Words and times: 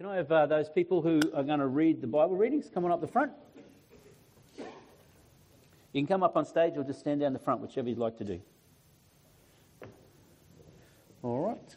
Can 0.00 0.08
I 0.08 0.16
have 0.16 0.32
uh, 0.32 0.46
those 0.46 0.70
people 0.70 1.02
who 1.02 1.20
are 1.34 1.42
going 1.42 1.58
to 1.58 1.66
read 1.66 2.00
the 2.00 2.06
Bible 2.06 2.34
readings 2.34 2.70
come 2.72 2.86
on 2.86 2.90
up 2.90 3.02
the 3.02 3.06
front? 3.06 3.32
You 4.56 4.64
can 6.00 6.06
come 6.06 6.22
up 6.22 6.38
on 6.38 6.46
stage 6.46 6.72
or 6.78 6.84
just 6.84 7.00
stand 7.00 7.20
down 7.20 7.34
the 7.34 7.38
front, 7.38 7.60
whichever 7.60 7.86
you'd 7.86 7.98
like 7.98 8.16
to 8.16 8.24
do. 8.24 8.40
All 11.22 11.46
right. 11.46 11.76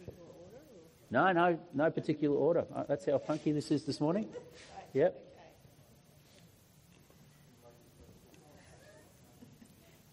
No, 1.11 1.33
no, 1.33 1.59
no 1.73 1.91
particular 1.91 2.37
order. 2.37 2.63
Uh, 2.73 2.85
That's 2.87 3.05
how 3.05 3.17
funky 3.17 3.51
this 3.51 3.71
is 3.71 3.83
this 3.83 3.99
morning. 3.99 4.29
Yep. 4.93 5.21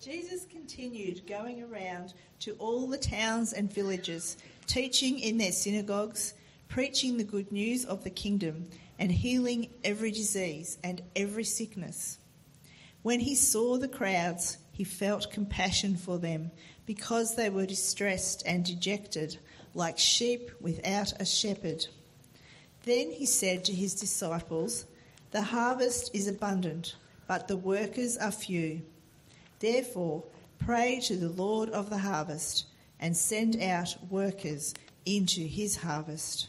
Jesus 0.02 0.46
continued 0.50 1.24
going 1.28 1.62
around 1.62 2.14
to 2.40 2.56
all 2.58 2.88
the 2.88 2.98
towns 2.98 3.52
and 3.52 3.72
villages, 3.72 4.36
teaching 4.66 5.20
in 5.20 5.38
their 5.38 5.52
synagogues, 5.52 6.34
preaching 6.70 7.16
the 7.16 7.24
good 7.24 7.50
news 7.50 7.84
of 7.84 8.04
the 8.04 8.10
kingdom, 8.10 8.68
and 8.96 9.10
healing 9.10 9.68
every 9.82 10.12
disease 10.12 10.78
and 10.84 11.02
every 11.16 11.42
sickness. 11.42 12.18
When 13.02 13.18
he 13.18 13.34
saw 13.34 13.76
the 13.76 13.88
crowds, 13.88 14.58
he 14.70 14.84
felt 14.84 15.32
compassion 15.32 15.96
for 15.96 16.16
them 16.16 16.52
because 16.86 17.34
they 17.34 17.50
were 17.50 17.66
distressed 17.66 18.44
and 18.46 18.64
dejected, 18.64 19.36
like 19.74 19.98
sheep 19.98 20.52
without 20.60 21.12
a 21.20 21.24
shepherd. 21.24 21.86
Then 22.84 23.10
he 23.10 23.26
said 23.26 23.64
to 23.64 23.72
his 23.72 23.94
disciples, 23.94 24.86
The 25.32 25.42
harvest 25.42 26.14
is 26.14 26.28
abundant, 26.28 26.94
but 27.26 27.48
the 27.48 27.56
workers 27.56 28.16
are 28.16 28.30
few. 28.30 28.82
Therefore, 29.58 30.22
pray 30.60 31.00
to 31.00 31.16
the 31.16 31.30
Lord 31.30 31.68
of 31.70 31.90
the 31.90 31.98
harvest 31.98 32.66
and 33.00 33.16
send 33.16 33.60
out 33.60 33.96
workers 34.08 34.72
into 35.04 35.40
his 35.40 35.76
harvest. 35.78 36.46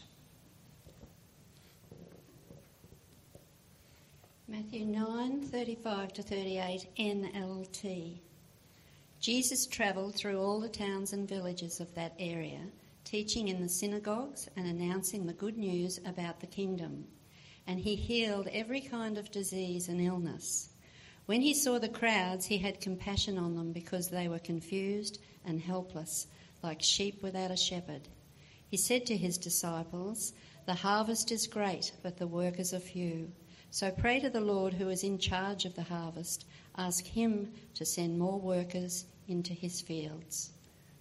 Matthew 4.52 4.84
9 4.84 5.40
35 5.44 6.12
to 6.12 6.22
38 6.22 6.86
NLT. 6.98 8.18
Jesus 9.18 9.66
travelled 9.66 10.14
through 10.14 10.38
all 10.38 10.60
the 10.60 10.68
towns 10.68 11.14
and 11.14 11.26
villages 11.26 11.80
of 11.80 11.94
that 11.94 12.12
area, 12.18 12.60
teaching 13.02 13.48
in 13.48 13.62
the 13.62 13.68
synagogues 13.70 14.50
and 14.54 14.66
announcing 14.66 15.24
the 15.24 15.32
good 15.32 15.56
news 15.56 16.00
about 16.04 16.40
the 16.40 16.46
kingdom. 16.46 17.06
And 17.66 17.80
he 17.80 17.94
healed 17.94 18.46
every 18.52 18.82
kind 18.82 19.16
of 19.16 19.30
disease 19.30 19.88
and 19.88 20.02
illness. 20.02 20.68
When 21.24 21.40
he 21.40 21.54
saw 21.54 21.78
the 21.78 21.88
crowds, 21.88 22.44
he 22.44 22.58
had 22.58 22.78
compassion 22.78 23.38
on 23.38 23.56
them 23.56 23.72
because 23.72 24.08
they 24.08 24.28
were 24.28 24.38
confused 24.38 25.18
and 25.46 25.62
helpless, 25.62 26.26
like 26.62 26.82
sheep 26.82 27.22
without 27.22 27.50
a 27.50 27.56
shepherd. 27.56 28.06
He 28.68 28.76
said 28.76 29.06
to 29.06 29.16
his 29.16 29.38
disciples, 29.38 30.34
The 30.66 30.74
harvest 30.74 31.32
is 31.32 31.46
great, 31.46 31.92
but 32.02 32.18
the 32.18 32.26
workers 32.26 32.74
are 32.74 32.80
few. 32.80 33.32
So 33.72 33.90
pray 33.90 34.20
to 34.20 34.28
the 34.28 34.38
Lord 34.38 34.74
who 34.74 34.90
is 34.90 35.02
in 35.02 35.16
charge 35.16 35.64
of 35.64 35.74
the 35.74 35.82
harvest. 35.82 36.44
Ask 36.76 37.06
him 37.06 37.50
to 37.72 37.86
send 37.86 38.18
more 38.18 38.38
workers 38.38 39.06
into 39.28 39.54
his 39.54 39.80
fields. 39.80 40.50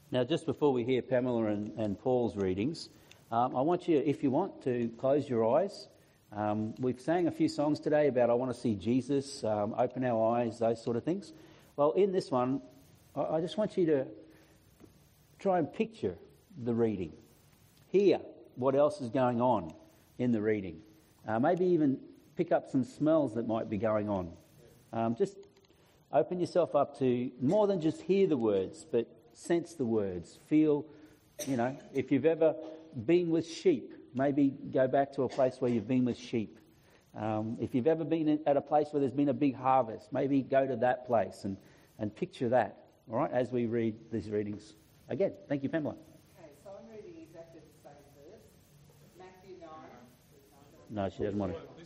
Now, 0.10 0.24
just 0.24 0.46
before 0.46 0.72
we 0.72 0.86
hear 0.86 1.02
Pamela 1.02 1.48
and, 1.48 1.78
and 1.78 2.00
Paul's 2.00 2.38
readings, 2.38 2.88
um, 3.30 3.58
I 3.58 3.62
want 3.62 3.90
you, 3.90 4.02
if 4.06 4.24
you 4.24 4.32
want, 4.32 4.64
to 4.64 4.90
close 4.98 5.28
your 5.28 5.54
eyes. 5.54 5.90
Um, 6.32 6.74
we've 6.80 7.02
sang 7.02 7.28
a 7.28 7.32
few 7.32 7.50
songs 7.50 7.82
today 7.82 8.08
about 8.08 8.30
I 8.30 8.36
want 8.36 8.54
to 8.54 8.58
see 8.58 8.76
Jesus, 8.76 9.44
um, 9.44 9.76
open 9.78 10.06
our 10.06 10.38
eyes, 10.38 10.60
those 10.60 10.82
sort 10.82 10.96
of 10.96 11.04
things. 11.04 11.34
Well, 11.76 11.92
in 11.92 12.14
this 12.14 12.32
one, 12.32 12.62
I, 13.18 13.24
I 13.36 13.42
just 13.42 13.58
want 13.58 13.76
you 13.76 13.86
to 13.88 14.08
try 15.40 15.60
and 15.60 15.72
picture 15.74 16.16
the 16.64 16.74
reading. 16.74 17.12
Hear 17.88 18.22
what 18.56 18.76
else 18.76 19.02
is 19.02 19.10
going 19.10 19.42
on 19.42 19.74
in 20.18 20.32
the 20.32 20.40
reading. 20.40 20.80
Uh, 21.28 21.38
maybe 21.38 21.66
even 21.66 22.00
pick 22.36 22.52
up 22.52 22.70
some 22.70 22.84
smells 22.84 23.36
that 23.36 23.48
might 23.48 23.70
be 23.70 23.78
going 23.78 24.10
on. 24.10 24.32
Um, 24.94 25.16
just 25.16 25.38
open 26.12 26.40
yourself 26.40 26.76
up 26.76 26.98
to 27.00 27.32
more 27.42 27.68
than 27.68 27.80
just 27.82 28.02
hear 28.02 28.28
the 28.28 28.38
words, 28.38 28.86
but 28.92 29.08
sense 29.34 29.74
the 29.76 29.86
words. 29.86 30.40
Feel, 30.48 30.86
you 31.48 31.58
know, 31.58 31.78
if 31.94 32.12
you've 32.12 32.26
ever 32.26 32.56
been 33.06 33.30
with 33.30 33.48
sheep, 33.48 33.94
maybe 34.14 34.50
go 34.74 34.88
back 34.88 35.14
to 35.14 35.24
a 35.24 35.30
place 35.30 35.58
where 35.60 35.72
you've 35.72 35.88
been 35.88 36.06
with 36.06 36.18
sheep. 36.18 36.58
Um, 37.18 37.58
if 37.60 37.76
you've 37.76 37.88
ever 37.88 38.04
been 38.04 38.40
at 38.46 38.58
a 38.58 38.62
place 38.62 38.88
where 38.92 39.02
there's 39.02 39.14
been 39.14 39.30
a 39.30 39.34
big 39.34 39.56
harvest, 39.56 40.12
maybe 40.14 40.42
go 40.42 40.66
to 40.66 40.76
that 40.78 41.06
place 41.06 41.44
and, 41.44 41.58
and 42.00 42.14
picture 42.16 42.50
that, 42.50 42.86
all 43.10 43.18
right, 43.18 43.32
as 43.32 43.52
we 43.52 43.66
read 43.66 43.96
these 44.12 44.30
readings. 44.30 44.76
Again, 45.10 45.34
thank 45.50 45.64
you, 45.64 45.70
Pamela. 45.70 45.96
Okay, 46.40 46.52
so 46.64 46.70
I'm 46.70 46.90
reading 46.90 47.22
exactly 47.22 47.60
the 47.60 47.90
same 47.90 47.94
verse. 48.16 48.42
Matthew 49.18 49.58
9. 49.60 49.70
No, 50.90 51.10
she 51.10 51.24
doesn't 51.24 51.40
want 51.40 51.54
to. 51.54 51.82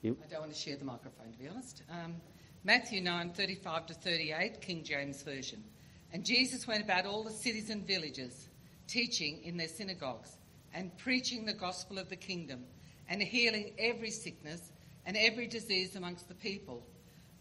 You, 0.00 0.16
I 0.24 0.28
don't 0.28 0.42
want 0.42 0.54
to 0.54 0.58
share 0.58 0.76
the 0.76 0.84
microphone, 0.84 1.32
to 1.32 1.38
be 1.38 1.48
honest. 1.48 1.82
Um, 1.90 2.16
Matthew 2.62 3.00
9, 3.00 3.32
35 3.32 3.86
to 3.86 3.94
38, 3.94 4.60
King 4.60 4.84
James 4.84 5.22
Version. 5.22 5.64
And 6.12 6.24
Jesus 6.24 6.68
went 6.68 6.84
about 6.84 7.04
all 7.04 7.24
the 7.24 7.32
cities 7.32 7.68
and 7.68 7.84
villages, 7.84 8.48
teaching 8.86 9.42
in 9.42 9.56
their 9.56 9.66
synagogues, 9.66 10.36
and 10.72 10.96
preaching 10.98 11.44
the 11.44 11.52
gospel 11.52 11.98
of 11.98 12.08
the 12.08 12.16
kingdom, 12.16 12.64
and 13.08 13.20
healing 13.20 13.72
every 13.76 14.10
sickness 14.10 14.60
and 15.04 15.16
every 15.16 15.48
disease 15.48 15.96
amongst 15.96 16.28
the 16.28 16.34
people. 16.34 16.86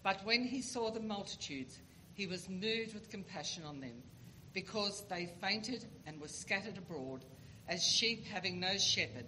But 0.01 0.25
when 0.25 0.43
he 0.43 0.63
saw 0.63 0.89
the 0.89 0.99
multitudes, 0.99 1.77
he 2.15 2.25
was 2.25 2.49
moved 2.49 2.95
with 2.95 3.11
compassion 3.11 3.65
on 3.65 3.81
them, 3.81 4.01
because 4.53 5.03
they 5.11 5.31
fainted 5.39 5.85
and 6.07 6.19
were 6.19 6.27
scattered 6.27 6.79
abroad, 6.79 7.23
as 7.69 7.83
sheep 7.83 8.25
having 8.25 8.59
no 8.59 8.77
shepherd. 8.77 9.25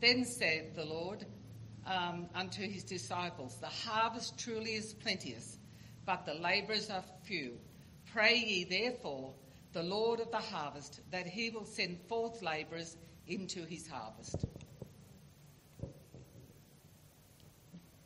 Then 0.00 0.24
said 0.24 0.76
the 0.76 0.84
Lord 0.84 1.26
um, 1.86 2.26
unto 2.34 2.62
his 2.62 2.84
disciples, 2.84 3.56
The 3.60 3.66
harvest 3.66 4.38
truly 4.38 4.74
is 4.74 4.92
plenteous, 4.94 5.58
but 6.06 6.26
the 6.26 6.34
labourers 6.34 6.90
are 6.90 7.04
few. 7.24 7.58
Pray 8.12 8.36
ye 8.36 8.64
therefore 8.64 9.34
the 9.72 9.82
Lord 9.82 10.20
of 10.20 10.30
the 10.30 10.38
harvest 10.38 11.00
that 11.10 11.26
he 11.26 11.50
will 11.50 11.64
send 11.64 11.98
forth 12.08 12.42
labourers 12.42 12.96
into 13.26 13.64
his 13.64 13.88
harvest. 13.88 14.44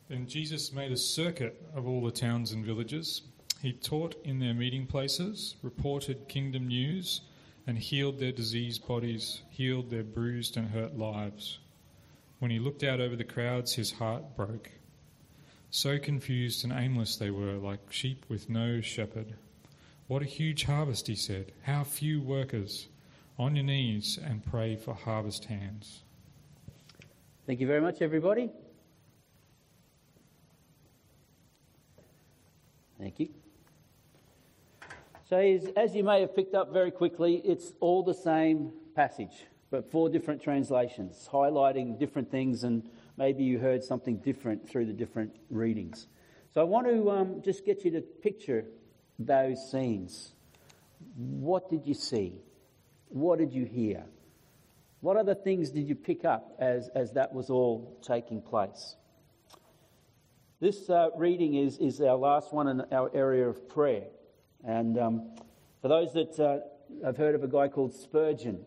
Then 0.09 0.27
Jesus 0.27 0.73
made 0.73 0.91
a 0.91 0.97
circuit 0.97 1.61
of 1.75 1.87
all 1.87 2.03
the 2.03 2.11
towns 2.11 2.51
and 2.51 2.65
villages. 2.65 3.21
He 3.61 3.73
taught 3.73 4.15
in 4.23 4.39
their 4.39 4.55
meeting 4.55 4.87
places, 4.87 5.55
reported 5.61 6.27
kingdom 6.27 6.67
news, 6.67 7.21
and 7.67 7.77
healed 7.77 8.17
their 8.17 8.31
diseased 8.31 8.87
bodies, 8.87 9.43
healed 9.49 9.91
their 9.91 10.03
bruised 10.03 10.57
and 10.57 10.69
hurt 10.69 10.97
lives. 10.97 11.59
When 12.39 12.51
he 12.51 12.59
looked 12.59 12.83
out 12.83 13.01
over 13.01 13.15
the 13.15 13.23
crowds, 13.23 13.73
his 13.75 13.91
heart 13.91 14.35
broke. 14.35 14.71
So 15.71 15.99
confused 15.99 16.63
and 16.63 16.73
aimless 16.73 17.17
they 17.17 17.29
were, 17.29 17.53
like 17.53 17.91
sheep 17.91 18.25
with 18.27 18.49
no 18.49 18.81
shepherd. 18.81 19.35
What 20.07 20.23
a 20.23 20.25
huge 20.25 20.63
harvest, 20.63 21.07
he 21.07 21.15
said. 21.15 21.51
How 21.63 21.83
few 21.83 22.21
workers. 22.21 22.87
On 23.37 23.55
your 23.55 23.63
knees 23.63 24.19
and 24.21 24.43
pray 24.43 24.75
for 24.75 24.93
harvest 24.93 25.45
hands. 25.45 26.03
thank 27.45 27.61
you 27.61 27.67
very 27.67 27.79
much, 27.79 28.01
everybody. 28.01 28.49
Thank 32.99 33.19
you. 33.19 33.29
So, 35.29 35.37
as, 35.77 35.95
you 35.95 36.03
may 36.03 36.21
have 36.21 36.35
picked 36.35 36.55
up 36.55 36.73
very 36.73 36.91
quickly, 36.91 37.35
it's 37.45 37.71
all 37.79 38.03
the 38.03 38.13
same 38.13 38.71
passage, 38.95 39.45
but 39.71 39.91
four 39.91 40.09
different 40.09 40.41
translations, 40.41 41.29
highlighting 41.31 41.99
different 41.99 42.31
things, 42.31 42.63
and 42.63 42.89
maybe 43.17 43.43
you 43.43 43.59
heard 43.59 43.83
something 43.83 44.17
different 44.17 44.67
through 44.67 44.85
the 44.85 44.93
different 44.93 45.35
readings. 45.49 46.07
So, 46.53 46.61
I 46.61 46.63
want 46.63 46.87
to 46.87 47.11
um, 47.11 47.41
just 47.43 47.65
get 47.65 47.85
you 47.85 47.91
to 47.91 48.01
picture 48.01 48.65
those 49.19 49.71
scenes. 49.71 50.33
What 51.15 51.69
did 51.69 51.85
you 51.85 51.93
see? 51.93 52.41
What 53.09 53.39
did 53.39 53.53
you 53.53 53.65
hear? 53.65 54.05
What 55.01 55.17
other 55.17 55.35
things 55.35 55.71
did 55.71 55.87
you 55.87 55.95
pick 55.95 56.25
up 56.25 56.55
as, 56.59 56.89
as 56.93 57.13
that 57.13 57.33
was 57.33 57.49
all 57.49 57.97
taking 58.01 58.41
place? 58.41 58.95
This 60.59 60.89
uh, 60.89 61.09
reading 61.15 61.55
is, 61.55 61.77
is 61.77 62.01
our 62.01 62.17
last 62.17 62.53
one 62.53 62.67
in 62.67 62.81
our 62.91 63.09
area 63.13 63.47
of 63.47 63.69
prayer. 63.69 64.07
And 64.65 64.99
um, 64.99 65.31
for 65.81 65.87
those 65.87 66.11
that 66.13 66.37
uh, 66.37 67.05
have 67.05 67.15
heard 67.15 67.33
of 67.33 67.43
a 67.43 67.47
guy 67.47 67.69
called 67.69 67.93
Spurgeon, 67.93 68.65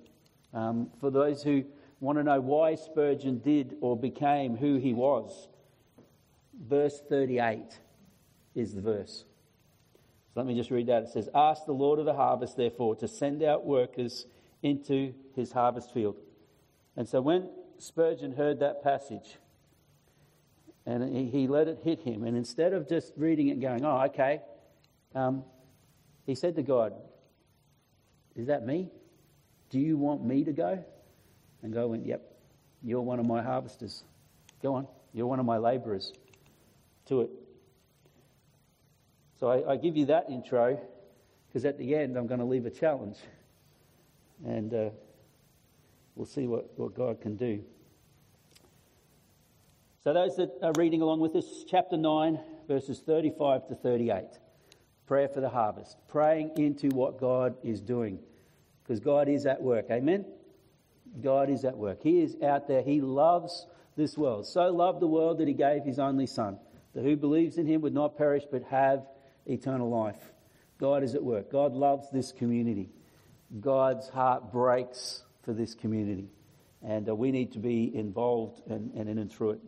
um, 0.54 0.90
for 1.00 1.10
those 1.10 1.42
who 1.42 1.64
want 2.00 2.18
to 2.18 2.24
know 2.24 2.40
why 2.40 2.74
Spurgeon 2.74 3.38
did 3.38 3.76
or 3.80 3.96
became 3.96 4.56
who 4.56 4.76
he 4.76 4.92
was, 4.92 5.48
verse 6.68 7.00
38 7.08 7.78
is 8.54 8.74
the 8.74 8.80
verse. 8.80 9.24
So 10.34 10.40
let 10.40 10.46
me 10.46 10.54
just 10.54 10.70
read 10.70 10.86
that. 10.86 11.04
It 11.04 11.08
says, 11.10 11.28
Ask 11.34 11.66
the 11.66 11.72
Lord 11.72 11.98
of 11.98 12.06
the 12.06 12.14
harvest, 12.14 12.56
therefore, 12.56 12.96
to 12.96 13.08
send 13.08 13.42
out 13.42 13.66
workers 13.66 14.26
into 14.62 15.14
his 15.34 15.52
harvest 15.52 15.92
field. 15.92 16.16
And 16.96 17.08
so 17.08 17.20
when 17.20 17.50
Spurgeon 17.78 18.32
heard 18.32 18.60
that 18.60 18.82
passage, 18.82 19.36
and 20.84 21.30
he, 21.30 21.46
let 21.46 21.68
it 21.68 21.78
hit 21.84 22.00
him, 22.00 22.24
and 22.24 22.36
instead 22.36 22.72
of 22.72 22.88
just 22.88 23.12
reading 23.16 23.48
it 23.48 23.52
and 23.52 23.62
going, 23.62 23.84
Oh, 23.84 24.02
okay, 24.06 24.40
um, 25.14 25.44
he 26.26 26.34
said 26.34 26.56
to 26.56 26.62
God, 26.62 26.94
Is 28.34 28.46
that 28.46 28.66
me? 28.66 28.90
Do 29.72 29.80
you 29.80 29.96
want 29.96 30.22
me 30.22 30.44
to 30.44 30.52
go? 30.52 30.84
And 31.62 31.72
God 31.72 31.86
went, 31.86 32.06
Yep, 32.06 32.22
you're 32.82 33.00
one 33.00 33.18
of 33.18 33.26
my 33.26 33.42
harvesters. 33.42 34.04
Go 34.62 34.74
on, 34.74 34.86
you're 35.12 35.26
one 35.26 35.40
of 35.40 35.46
my 35.46 35.56
labourers. 35.56 36.12
To 37.06 37.22
it. 37.22 37.30
So 39.40 39.48
I, 39.48 39.72
I 39.72 39.76
give 39.76 39.96
you 39.96 40.06
that 40.06 40.26
intro 40.30 40.78
because 41.48 41.64
at 41.64 41.78
the 41.78 41.96
end 41.96 42.16
I'm 42.16 42.26
going 42.26 42.40
to 42.40 42.46
leave 42.46 42.66
a 42.66 42.70
challenge. 42.70 43.16
And 44.44 44.72
uh, 44.74 44.90
we'll 46.14 46.26
see 46.26 46.46
what, 46.46 46.78
what 46.78 46.94
God 46.94 47.20
can 47.20 47.36
do. 47.36 47.64
So, 50.04 50.12
those 50.12 50.34
that 50.36 50.50
are 50.62 50.72
reading 50.76 51.00
along 51.00 51.20
with 51.20 51.36
us, 51.36 51.64
chapter 51.68 51.96
9, 51.96 52.40
verses 52.66 53.00
35 53.06 53.68
to 53.68 53.76
38. 53.76 54.24
Prayer 55.06 55.28
for 55.28 55.40
the 55.40 55.48
harvest. 55.48 55.96
Praying 56.08 56.52
into 56.56 56.88
what 56.88 57.20
God 57.20 57.54
is 57.62 57.80
doing. 57.80 58.18
Because 58.82 59.00
God 59.00 59.28
is 59.28 59.46
at 59.46 59.62
work. 59.62 59.86
Amen? 59.90 60.24
God 61.20 61.50
is 61.50 61.64
at 61.64 61.76
work. 61.76 62.02
He 62.02 62.20
is 62.20 62.36
out 62.42 62.68
there. 62.68 62.82
He 62.82 63.00
loves 63.00 63.66
this 63.96 64.16
world. 64.16 64.46
So 64.46 64.62
loved 64.68 65.00
the 65.00 65.06
world 65.06 65.38
that 65.38 65.48
he 65.48 65.54
gave 65.54 65.84
his 65.84 65.98
only 65.98 66.26
Son, 66.26 66.58
that 66.94 67.04
who 67.04 67.16
believes 67.16 67.58
in 67.58 67.66
him 67.66 67.82
would 67.82 67.94
not 67.94 68.16
perish 68.16 68.44
but 68.50 68.62
have 68.64 69.06
eternal 69.46 69.90
life. 69.90 70.32
God 70.78 71.02
is 71.02 71.14
at 71.14 71.22
work. 71.22 71.50
God 71.50 71.74
loves 71.74 72.10
this 72.10 72.32
community. 72.32 72.90
God's 73.60 74.08
heart 74.08 74.50
breaks 74.50 75.22
for 75.42 75.52
this 75.52 75.74
community. 75.74 76.30
And 76.82 77.08
uh, 77.08 77.14
we 77.14 77.30
need 77.30 77.52
to 77.52 77.58
be 77.58 77.94
involved 77.94 78.62
and, 78.68 78.92
and 78.94 79.08
in 79.08 79.18
and 79.18 79.30
through 79.30 79.50
it. 79.50 79.60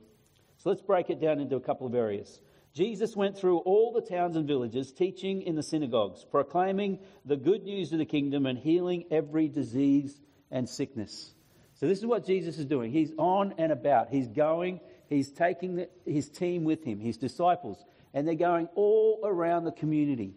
So 0.57 0.71
let's 0.71 0.83
break 0.83 1.11
it 1.11 1.21
down 1.21 1.41
into 1.41 1.57
a 1.57 1.61
couple 1.61 1.87
of 1.87 1.95
areas. 1.95 2.41
Jesus 2.75 3.15
went 3.15 3.39
through 3.39 3.59
all 3.59 3.93
the 3.93 4.01
towns 4.01 4.35
and 4.35 4.49
villages, 4.49 4.91
teaching 4.91 5.43
in 5.43 5.55
the 5.55 5.63
synagogues, 5.63 6.25
proclaiming 6.25 6.99
the 7.25 7.37
good 7.37 7.63
news 7.63 7.93
of 7.93 7.99
the 7.99 8.05
kingdom 8.05 8.47
and 8.47 8.59
healing 8.59 9.05
every 9.13 9.49
disease 9.49 10.21
and 10.51 10.69
sickness. 10.69 11.33
So, 11.75 11.87
this 11.87 11.99
is 11.99 12.07
what 12.07 12.27
Jesus 12.27 12.59
is 12.59 12.67
doing. 12.67 12.91
He's 12.91 13.13
on 13.17 13.55
and 13.59 13.71
about. 13.71 14.09
He's 14.11 14.27
going, 14.27 14.81
he's 15.09 15.31
taking 15.31 15.77
the, 15.77 15.89
his 16.05 16.29
team 16.29 16.65
with 16.65 16.83
him, 16.83 16.99
his 16.99 17.17
disciples, 17.17 17.85
and 18.13 18.27
they're 18.27 18.35
going 18.35 18.69
all 18.75 19.21
around 19.25 19.65
the 19.65 19.73
community. 19.73 20.35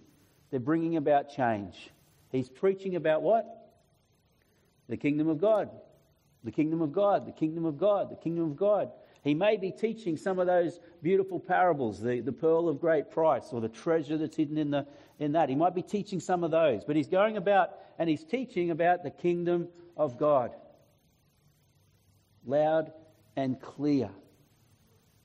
They're 0.52 0.60
bringing 0.60 0.96
about 0.96 1.32
change. 1.32 1.90
He's 2.32 2.50
preaching 2.50 2.96
about 2.96 3.24
what? 3.24 3.46
The 4.88 4.98
kingdom 4.98 5.28
of 5.28 5.42
God. 5.42 5.72
The 6.44 6.52
kingdom 6.52 6.82
of 6.82 6.94
God, 6.94 7.26
the 7.26 7.32
kingdom 7.32 7.66
of 7.66 7.78
God, 7.78 8.12
the 8.12 8.16
kingdom 8.16 8.46
of 8.46 8.56
God. 8.56 8.92
He 9.28 9.34
may 9.34 9.58
be 9.58 9.72
teaching 9.72 10.16
some 10.16 10.40
of 10.40 10.48
those 10.48 10.80
beautiful 11.04 11.38
parables, 11.38 12.00
the, 12.00 12.22
the 12.22 12.32
pearl 12.32 12.70
of 12.70 12.80
great 12.80 13.12
price 13.12 13.50
or 13.52 13.60
the 13.60 13.68
treasure 13.68 14.18
that's 14.18 14.38
hidden 14.38 14.58
in, 14.58 14.72
the, 14.72 14.88
in 15.20 15.34
that. 15.34 15.50
He 15.50 15.56
might 15.56 15.76
be 15.76 15.82
teaching 15.82 16.22
some 16.22 16.46
of 16.46 16.52
those, 16.52 16.86
but 16.86 16.96
he's 16.96 17.10
going 17.10 17.36
about 17.36 17.72
and 18.00 18.10
he's 18.10 18.24
teaching 18.24 18.72
about 18.72 19.04
the 19.04 19.12
kingdom 19.12 19.68
of 19.98 20.18
God. 20.18 20.56
Loud 22.46 22.94
and 23.36 23.60
clear 23.60 24.10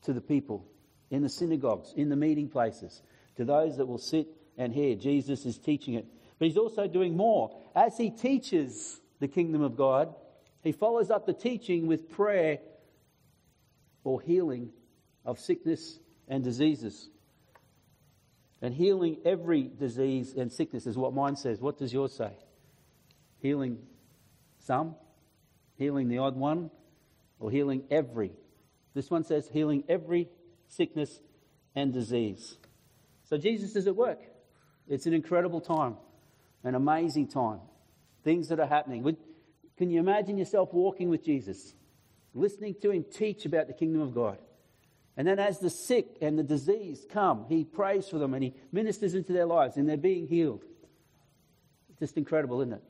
to 0.02 0.12
the 0.12 0.20
people 0.20 0.66
in 1.10 1.22
the 1.22 1.28
synagogues, 1.28 1.92
in 1.96 2.08
the 2.08 2.16
meeting 2.16 2.48
places, 2.48 3.02
to 3.36 3.44
those 3.44 3.76
that 3.76 3.86
will 3.86 3.98
sit 3.98 4.26
and 4.58 4.72
hear. 4.72 4.96
Jesus 4.96 5.46
is 5.46 5.58
teaching 5.58 5.94
it. 5.94 6.06
But 6.40 6.48
he's 6.48 6.56
also 6.56 6.88
doing 6.88 7.16
more. 7.16 7.56
As 7.76 7.96
he 7.96 8.10
teaches 8.10 9.00
the 9.20 9.28
kingdom 9.28 9.62
of 9.62 9.76
God, 9.76 10.12
he 10.64 10.72
follows 10.72 11.08
up 11.08 11.24
the 11.24 11.32
teaching 11.32 11.86
with 11.86 12.10
prayer 12.10 12.58
or 14.04 14.20
healing 14.20 14.70
of 15.24 15.38
sickness 15.38 15.98
and 16.28 16.42
diseases. 16.42 17.08
And 18.60 18.72
healing 18.72 19.18
every 19.24 19.64
disease 19.64 20.34
and 20.36 20.52
sickness 20.52 20.86
is 20.86 20.96
what 20.96 21.12
mine 21.12 21.36
says. 21.36 21.60
What 21.60 21.78
does 21.78 21.92
yours 21.92 22.12
say? 22.12 22.32
Healing 23.40 23.78
some, 24.60 24.94
healing 25.76 26.08
the 26.08 26.18
odd 26.18 26.36
one, 26.36 26.70
or 27.40 27.50
healing 27.50 27.82
every. 27.90 28.32
This 28.94 29.10
one 29.10 29.24
says 29.24 29.48
healing 29.52 29.82
every 29.88 30.28
sickness 30.68 31.20
and 31.74 31.92
disease. 31.92 32.56
So 33.24 33.36
Jesus 33.36 33.74
is 33.74 33.86
at 33.86 33.96
work. 33.96 34.20
It's 34.88 35.06
an 35.06 35.14
incredible 35.14 35.60
time, 35.60 35.96
an 36.62 36.74
amazing 36.74 37.28
time. 37.28 37.60
Things 38.22 38.48
that 38.48 38.60
are 38.60 38.66
happening. 38.66 39.16
Can 39.76 39.90
you 39.90 39.98
imagine 39.98 40.38
yourself 40.38 40.72
walking 40.72 41.08
with 41.08 41.24
Jesus? 41.24 41.74
Listening 42.34 42.74
to 42.82 42.90
him 42.90 43.04
teach 43.04 43.44
about 43.44 43.66
the 43.66 43.72
kingdom 43.72 44.00
of 44.00 44.14
God. 44.14 44.38
And 45.16 45.28
then, 45.28 45.38
as 45.38 45.58
the 45.58 45.68
sick 45.68 46.16
and 46.22 46.38
the 46.38 46.42
diseased 46.42 47.08
come, 47.10 47.44
he 47.48 47.64
prays 47.64 48.08
for 48.08 48.18
them 48.18 48.32
and 48.32 48.42
he 48.42 48.54
ministers 48.72 49.14
into 49.14 49.32
their 49.32 49.44
lives 49.44 49.76
and 49.76 49.88
they're 49.88 49.96
being 49.96 50.26
healed. 50.26 50.64
Just 51.98 52.16
incredible, 52.16 52.60
isn't 52.62 52.74
it? 52.74 52.82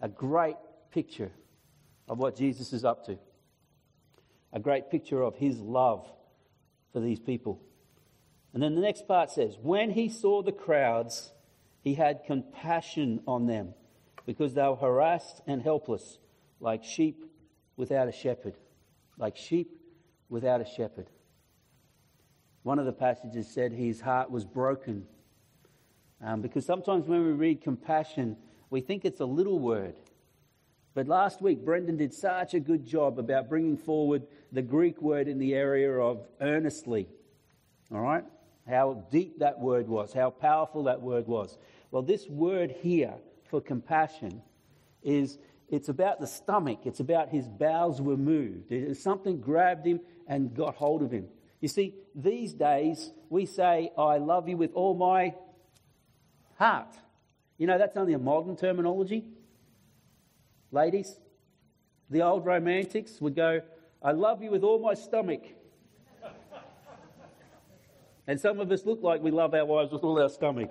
A 0.00 0.08
great 0.08 0.56
picture 0.92 1.32
of 2.08 2.18
what 2.18 2.36
Jesus 2.36 2.72
is 2.72 2.84
up 2.84 3.06
to. 3.06 3.18
A 4.52 4.60
great 4.60 4.90
picture 4.90 5.22
of 5.22 5.36
his 5.36 5.58
love 5.58 6.06
for 6.92 7.00
these 7.00 7.18
people. 7.18 7.60
And 8.54 8.62
then 8.62 8.74
the 8.74 8.80
next 8.80 9.08
part 9.08 9.30
says, 9.30 9.56
When 9.60 9.90
he 9.90 10.08
saw 10.08 10.42
the 10.42 10.52
crowds, 10.52 11.32
he 11.82 11.94
had 11.94 12.24
compassion 12.24 13.20
on 13.26 13.46
them 13.46 13.74
because 14.26 14.54
they 14.54 14.62
were 14.62 14.76
harassed 14.76 15.40
and 15.46 15.62
helpless, 15.62 16.18
like 16.60 16.84
sheep 16.84 17.24
without 17.82 18.06
a 18.06 18.12
shepherd, 18.12 18.54
like 19.18 19.36
sheep 19.36 19.76
without 20.28 20.60
a 20.60 20.64
shepherd. 20.64 21.10
One 22.62 22.78
of 22.78 22.86
the 22.86 22.92
passages 22.92 23.48
said 23.48 23.72
his 23.72 24.00
heart 24.00 24.30
was 24.30 24.44
broken. 24.44 25.04
Um, 26.24 26.42
because 26.42 26.64
sometimes 26.64 27.08
when 27.08 27.26
we 27.26 27.32
read 27.32 27.60
compassion, 27.60 28.36
we 28.70 28.80
think 28.82 29.04
it's 29.04 29.18
a 29.18 29.24
little 29.24 29.58
word. 29.58 29.96
But 30.94 31.08
last 31.08 31.42
week, 31.42 31.64
Brendan 31.64 31.96
did 31.96 32.14
such 32.14 32.54
a 32.54 32.60
good 32.60 32.86
job 32.86 33.18
about 33.18 33.48
bringing 33.48 33.76
forward 33.76 34.28
the 34.52 34.62
Greek 34.62 35.02
word 35.02 35.26
in 35.26 35.40
the 35.40 35.52
area 35.52 35.90
of 35.90 36.24
earnestly. 36.40 37.08
All 37.92 38.00
right? 38.00 38.22
How 38.68 39.04
deep 39.10 39.40
that 39.40 39.58
word 39.58 39.88
was, 39.88 40.12
how 40.12 40.30
powerful 40.30 40.84
that 40.84 41.02
word 41.02 41.26
was. 41.26 41.58
Well, 41.90 42.02
this 42.02 42.28
word 42.28 42.70
here 42.80 43.14
for 43.50 43.60
compassion 43.60 44.40
is 45.02 45.38
it's 45.72 45.88
about 45.88 46.20
the 46.20 46.26
stomach. 46.26 46.80
It's 46.84 47.00
about 47.00 47.30
his 47.30 47.48
bowels 47.48 48.02
were 48.02 48.18
moved. 48.18 48.98
Something 48.98 49.40
grabbed 49.40 49.86
him 49.86 50.00
and 50.28 50.54
got 50.54 50.74
hold 50.74 51.02
of 51.02 51.10
him. 51.10 51.28
You 51.62 51.68
see, 51.68 51.94
these 52.14 52.52
days 52.52 53.10
we 53.30 53.46
say, 53.46 53.90
I 53.96 54.18
love 54.18 54.50
you 54.50 54.58
with 54.58 54.74
all 54.74 54.94
my 54.94 55.34
heart. 56.58 56.94
You 57.56 57.66
know, 57.66 57.78
that's 57.78 57.96
only 57.96 58.12
a 58.12 58.18
modern 58.18 58.54
terminology. 58.54 59.24
Ladies, 60.70 61.18
the 62.10 62.20
old 62.20 62.44
romantics 62.44 63.18
would 63.22 63.34
go, 63.34 63.62
I 64.02 64.12
love 64.12 64.42
you 64.42 64.50
with 64.50 64.64
all 64.64 64.78
my 64.78 64.92
stomach. 64.92 65.42
and 68.26 68.38
some 68.38 68.60
of 68.60 68.70
us 68.70 68.84
look 68.84 69.02
like 69.02 69.22
we 69.22 69.30
love 69.30 69.54
our 69.54 69.64
wives 69.64 69.90
with 69.90 70.04
all 70.04 70.20
our 70.20 70.28
stomach. 70.28 70.70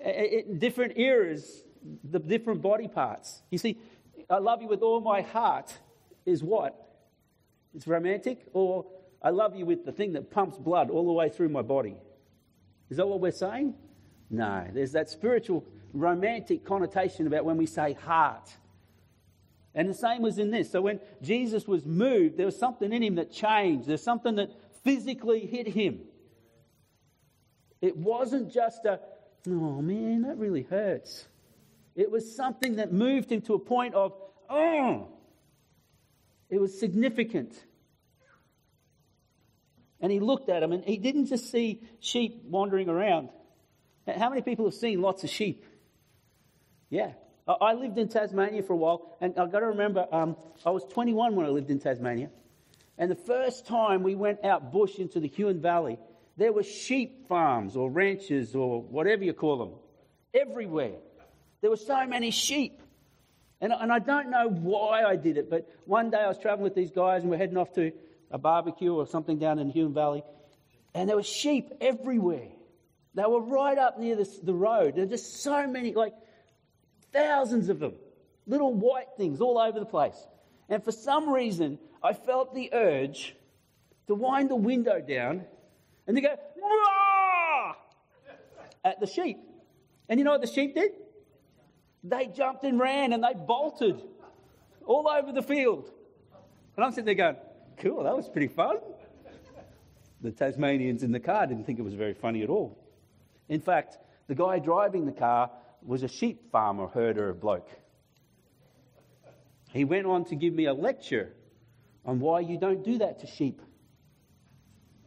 In 0.00 0.60
different 0.60 0.98
eras, 0.98 1.64
the 2.04 2.18
different 2.18 2.62
body 2.62 2.88
parts. 2.88 3.42
You 3.50 3.58
see, 3.58 3.78
I 4.28 4.38
love 4.38 4.62
you 4.62 4.68
with 4.68 4.82
all 4.82 5.00
my 5.00 5.22
heart 5.22 5.76
is 6.24 6.42
what? 6.42 6.74
It's 7.74 7.86
romantic, 7.86 8.46
or 8.52 8.86
I 9.22 9.30
love 9.30 9.56
you 9.56 9.66
with 9.66 9.84
the 9.84 9.92
thing 9.92 10.12
that 10.14 10.30
pumps 10.30 10.56
blood 10.56 10.90
all 10.90 11.06
the 11.06 11.12
way 11.12 11.28
through 11.28 11.50
my 11.50 11.62
body. 11.62 11.96
Is 12.90 12.96
that 12.96 13.06
what 13.06 13.20
we're 13.20 13.32
saying? 13.32 13.74
No, 14.30 14.66
there's 14.72 14.92
that 14.92 15.10
spiritual, 15.10 15.64
romantic 15.92 16.64
connotation 16.64 17.26
about 17.26 17.44
when 17.44 17.56
we 17.56 17.66
say 17.66 17.92
heart. 17.92 18.50
And 19.74 19.88
the 19.88 19.94
same 19.94 20.22
was 20.22 20.38
in 20.38 20.50
this. 20.50 20.70
So 20.70 20.80
when 20.80 21.00
Jesus 21.22 21.68
was 21.68 21.84
moved, 21.84 22.38
there 22.38 22.46
was 22.46 22.58
something 22.58 22.92
in 22.92 23.02
him 23.02 23.16
that 23.16 23.30
changed. 23.30 23.86
There's 23.86 24.02
something 24.02 24.36
that 24.36 24.50
physically 24.82 25.46
hit 25.46 25.66
him. 25.68 26.00
It 27.82 27.96
wasn't 27.96 28.52
just 28.52 28.84
a, 28.86 29.00
oh 29.46 29.82
man, 29.82 30.22
that 30.22 30.38
really 30.38 30.62
hurts. 30.62 31.26
It 31.96 32.10
was 32.10 32.36
something 32.36 32.76
that 32.76 32.92
moved 32.92 33.32
him 33.32 33.40
to 33.42 33.54
a 33.54 33.58
point 33.58 33.94
of, 33.94 34.12
oh, 34.50 35.08
it 36.50 36.60
was 36.60 36.78
significant. 36.78 37.52
And 40.00 40.12
he 40.12 40.20
looked 40.20 40.50
at 40.50 40.62
him 40.62 40.72
and 40.72 40.84
he 40.84 40.98
didn't 40.98 41.26
just 41.26 41.50
see 41.50 41.82
sheep 41.98 42.42
wandering 42.44 42.90
around. 42.90 43.30
How 44.06 44.28
many 44.28 44.42
people 44.42 44.66
have 44.66 44.74
seen 44.74 45.00
lots 45.00 45.24
of 45.24 45.30
sheep? 45.30 45.64
Yeah. 46.90 47.12
I 47.48 47.74
lived 47.74 47.96
in 47.96 48.08
Tasmania 48.08 48.62
for 48.64 48.72
a 48.72 48.76
while, 48.76 49.16
and 49.20 49.38
I've 49.38 49.52
got 49.52 49.60
to 49.60 49.66
remember, 49.66 50.06
um, 50.10 50.36
I 50.64 50.70
was 50.70 50.84
21 50.92 51.36
when 51.36 51.46
I 51.46 51.48
lived 51.48 51.70
in 51.70 51.78
Tasmania. 51.78 52.28
And 52.98 53.10
the 53.10 53.14
first 53.14 53.66
time 53.66 54.02
we 54.02 54.16
went 54.16 54.44
out 54.44 54.72
bush 54.72 54.98
into 54.98 55.20
the 55.20 55.28
Huon 55.28 55.60
Valley, 55.60 55.98
there 56.36 56.52
were 56.52 56.64
sheep 56.64 57.28
farms 57.28 57.76
or 57.76 57.88
ranches 57.88 58.54
or 58.54 58.82
whatever 58.82 59.22
you 59.22 59.32
call 59.32 59.58
them 59.58 59.70
everywhere. 60.34 60.96
There 61.66 61.70
were 61.72 61.76
so 61.76 62.06
many 62.06 62.30
sheep. 62.30 62.80
And, 63.60 63.72
and 63.72 63.92
I 63.92 63.98
don't 63.98 64.30
know 64.30 64.48
why 64.48 65.02
I 65.02 65.16
did 65.16 65.36
it, 65.36 65.50
but 65.50 65.68
one 65.84 66.10
day 66.10 66.18
I 66.18 66.28
was 66.28 66.38
traveling 66.38 66.62
with 66.62 66.76
these 66.76 66.92
guys 66.92 67.22
and 67.22 67.30
we're 67.32 67.38
heading 67.38 67.56
off 67.56 67.72
to 67.72 67.90
a 68.30 68.38
barbecue 68.38 68.94
or 68.94 69.04
something 69.04 69.40
down 69.40 69.58
in 69.58 69.70
Huon 69.70 69.92
Valley, 69.92 70.22
and 70.94 71.08
there 71.08 71.16
were 71.16 71.24
sheep 71.24 71.72
everywhere. 71.80 72.46
They 73.14 73.24
were 73.24 73.40
right 73.40 73.76
up 73.76 73.98
near 73.98 74.14
this, 74.14 74.38
the 74.38 74.54
road. 74.54 74.94
There 74.94 75.06
were 75.06 75.10
just 75.10 75.42
so 75.42 75.66
many, 75.66 75.92
like 75.92 76.12
thousands 77.12 77.68
of 77.68 77.80
them. 77.80 77.94
little 78.46 78.72
white 78.72 79.08
things 79.16 79.40
all 79.40 79.58
over 79.58 79.80
the 79.80 79.86
place. 79.86 80.24
And 80.68 80.84
for 80.84 80.92
some 80.92 81.28
reason, 81.28 81.80
I 82.00 82.12
felt 82.12 82.54
the 82.54 82.72
urge 82.72 83.34
to 84.06 84.14
wind 84.14 84.50
the 84.50 84.54
window 84.54 85.00
down 85.00 85.44
and 86.06 86.16
to 86.16 86.20
go, 86.20 86.28
Rah! 86.62 87.74
at 88.84 89.00
the 89.00 89.08
sheep. 89.08 89.38
And 90.08 90.20
you 90.20 90.24
know 90.24 90.30
what 90.30 90.42
the 90.42 90.46
sheep 90.46 90.76
did? 90.76 90.92
They 92.08 92.26
jumped 92.26 92.64
and 92.64 92.78
ran 92.78 93.12
and 93.12 93.22
they 93.22 93.34
bolted 93.34 94.00
all 94.84 95.08
over 95.08 95.32
the 95.32 95.42
field. 95.42 95.90
And 96.76 96.84
I'm 96.84 96.92
sitting 96.92 97.06
there 97.06 97.14
going, 97.14 97.36
cool, 97.78 98.04
that 98.04 98.16
was 98.16 98.28
pretty 98.28 98.48
fun. 98.48 98.76
The 100.20 100.30
Tasmanians 100.30 101.02
in 101.02 101.12
the 101.12 101.20
car 101.20 101.46
didn't 101.46 101.64
think 101.64 101.78
it 101.78 101.82
was 101.82 101.94
very 101.94 102.14
funny 102.14 102.42
at 102.42 102.48
all. 102.48 102.78
In 103.48 103.60
fact, 103.60 103.98
the 104.28 104.34
guy 104.34 104.58
driving 104.58 105.04
the 105.06 105.12
car 105.12 105.50
was 105.82 106.02
a 106.02 106.08
sheep 106.08 106.50
farmer, 106.50 106.86
herder 106.86 107.32
bloke. 107.32 107.68
He 109.72 109.84
went 109.84 110.06
on 110.06 110.24
to 110.26 110.34
give 110.34 110.54
me 110.54 110.66
a 110.66 110.74
lecture 110.74 111.32
on 112.04 112.20
why 112.20 112.40
you 112.40 112.58
don't 112.58 112.84
do 112.84 112.98
that 112.98 113.20
to 113.20 113.26
sheep. 113.26 113.60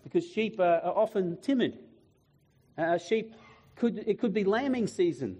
Because 0.03 0.25
sheep 0.25 0.59
are, 0.59 0.81
often 0.83 1.37
timid. 1.41 1.79
Uh, 2.77 2.97
sheep 2.97 3.35
could, 3.75 4.03
it 4.05 4.19
could 4.19 4.33
be 4.33 4.43
lambing 4.43 4.87
season. 4.87 5.37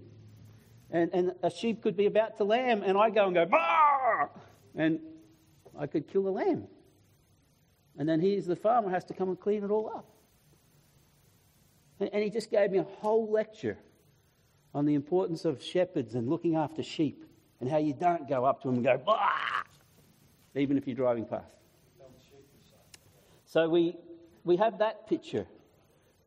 And, 0.92 1.10
and 1.12 1.32
a 1.42 1.50
sheep 1.50 1.82
could 1.82 1.96
be 1.96 2.06
about 2.06 2.36
to 2.38 2.44
lamb, 2.44 2.82
and 2.82 2.98
I 2.98 3.10
go 3.10 3.26
and 3.26 3.34
go, 3.34 3.46
bah! 3.46 4.28
And 4.74 5.00
I 5.78 5.86
could 5.86 6.08
kill 6.08 6.24
the 6.24 6.32
lamb. 6.32 6.66
And 7.98 8.08
then 8.08 8.20
he, 8.20 8.36
as 8.36 8.46
the 8.46 8.56
farmer, 8.56 8.90
has 8.90 9.04
to 9.04 9.14
come 9.14 9.28
and 9.28 9.38
clean 9.38 9.62
it 9.62 9.70
all 9.70 9.92
up. 9.94 10.06
And, 12.00 12.10
and 12.12 12.24
he 12.24 12.30
just 12.30 12.50
gave 12.50 12.70
me 12.70 12.78
a 12.78 12.82
whole 12.82 13.30
lecture 13.30 13.78
on 14.74 14.86
the 14.86 14.94
importance 14.94 15.44
of 15.44 15.62
shepherds 15.62 16.14
and 16.14 16.28
looking 16.28 16.56
after 16.56 16.82
sheep 16.82 17.24
and 17.60 17.68
how 17.70 17.78
you 17.78 17.92
don't 17.92 18.28
go 18.28 18.44
up 18.44 18.62
to 18.62 18.68
them 18.68 18.76
and 18.76 18.84
go, 18.84 19.00
bah! 19.04 19.18
even 20.56 20.76
if 20.76 20.86
you're 20.86 20.96
driving 20.96 21.24
past. 21.24 21.54
So 23.46 23.68
we, 23.68 23.96
we 24.44 24.56
have 24.56 24.78
that 24.78 25.08
picture. 25.08 25.46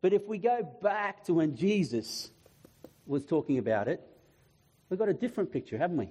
But 0.00 0.12
if 0.12 0.26
we 0.26 0.38
go 0.38 0.62
back 0.82 1.24
to 1.24 1.34
when 1.34 1.56
Jesus 1.56 2.30
was 3.06 3.24
talking 3.24 3.58
about 3.58 3.88
it, 3.88 4.00
we've 4.88 4.98
got 4.98 5.08
a 5.08 5.14
different 5.14 5.52
picture, 5.52 5.78
haven't 5.78 5.96
we? 5.96 6.08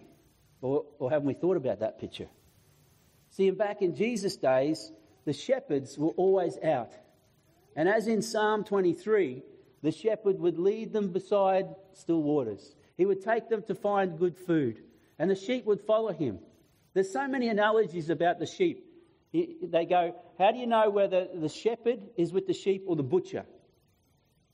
Or, 0.62 0.86
or 1.00 1.10
haven't 1.10 1.28
we 1.28 1.34
thought 1.34 1.58
about 1.58 1.80
that 1.80 2.00
picture? 2.00 2.28
See, 3.32 3.50
back 3.52 3.82
in 3.82 3.96
Jesus' 3.96 4.38
days, 4.38 4.92
the 5.26 5.34
shepherds 5.34 5.98
were 5.98 6.12
always 6.12 6.58
out. 6.64 6.92
And 7.76 7.90
as 7.90 8.08
in 8.08 8.22
Psalm 8.22 8.64
23, 8.64 9.44
the 9.82 9.92
shepherd 9.92 10.40
would 10.40 10.58
lead 10.58 10.94
them 10.94 11.12
beside 11.12 11.66
still 11.94 12.22
waters. 12.22 12.76
He 12.98 13.06
would 13.06 13.22
take 13.22 13.50
them 13.50 13.64
to 13.64 13.76
find 13.76 14.20
good 14.20 14.38
food, 14.38 14.80
and 15.18 15.30
the 15.30 15.36
sheep 15.36 15.66
would 15.66 15.82
follow 15.82 16.14
him. 16.14 16.40
There's 16.94 17.12
so 17.12 17.28
many 17.28 17.50
analogies 17.50 18.10
about 18.10 18.40
the 18.40 18.46
sheep. 18.46 18.86
They 19.34 19.86
go, 19.86 20.16
How 20.38 20.52
do 20.52 20.60
you 20.60 20.68
know 20.68 20.90
whether 20.90 21.28
the 21.34 21.50
shepherd 21.50 22.00
is 22.16 22.32
with 22.32 22.46
the 22.46 22.54
sheep 22.54 22.84
or 22.88 22.96
the 22.96 23.04
butcher? 23.04 23.46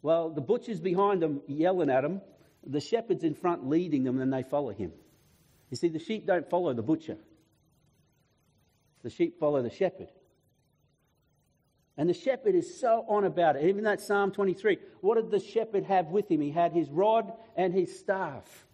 Well, 0.02 0.30
the 0.30 0.42
butcher's 0.42 0.80
behind 0.80 1.22
them 1.22 1.42
yelling 1.48 1.90
at 1.90 2.02
them, 2.02 2.22
the 2.66 2.80
shepherd's 2.80 3.24
in 3.24 3.34
front 3.34 3.68
leading 3.68 4.04
them, 4.04 4.20
and 4.20 4.32
they 4.32 4.44
follow 4.44 4.72
him. 4.72 4.92
You 5.70 5.78
see, 5.78 5.90
the 5.90 6.00
sheep 6.00 6.26
don't 6.26 6.50
follow 6.50 6.74
the 6.74 6.82
butcher, 6.82 7.18
the 9.04 9.10
sheep 9.10 9.40
follow 9.40 9.62
the 9.62 9.70
shepherd. 9.70 10.10
And 12.00 12.10
the 12.10 12.14
shepherd 12.14 12.56
is 12.56 12.80
so 12.80 13.04
on 13.10 13.26
about 13.26 13.58
it. 13.58 13.66
Even 13.66 13.84
that 13.84 14.00
Psalm 14.00 14.32
23. 14.32 14.78
What 15.02 15.16
did 15.16 15.32
the 15.32 15.46
shepherd 15.46 15.84
have 15.84 16.08
with 16.08 16.32
him? 16.32 16.40
He 16.40 16.50
had 16.50 16.72
his 16.72 16.90
rod 16.90 17.34
and 17.58 17.74
his 17.74 18.00
staff. 18.00 18.66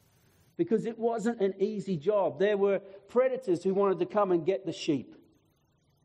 Because 0.57 0.85
it 0.85 0.99
wasn't 0.99 1.41
an 1.41 1.55
easy 1.59 1.97
job. 1.97 2.37
There 2.37 2.55
were 2.55 2.81
predators 3.07 3.63
who 3.63 3.73
wanted 3.73 3.97
to 3.97 4.05
come 4.05 4.31
and 4.31 4.45
get 4.45 4.67
the 4.67 4.71
sheep. 4.71 5.15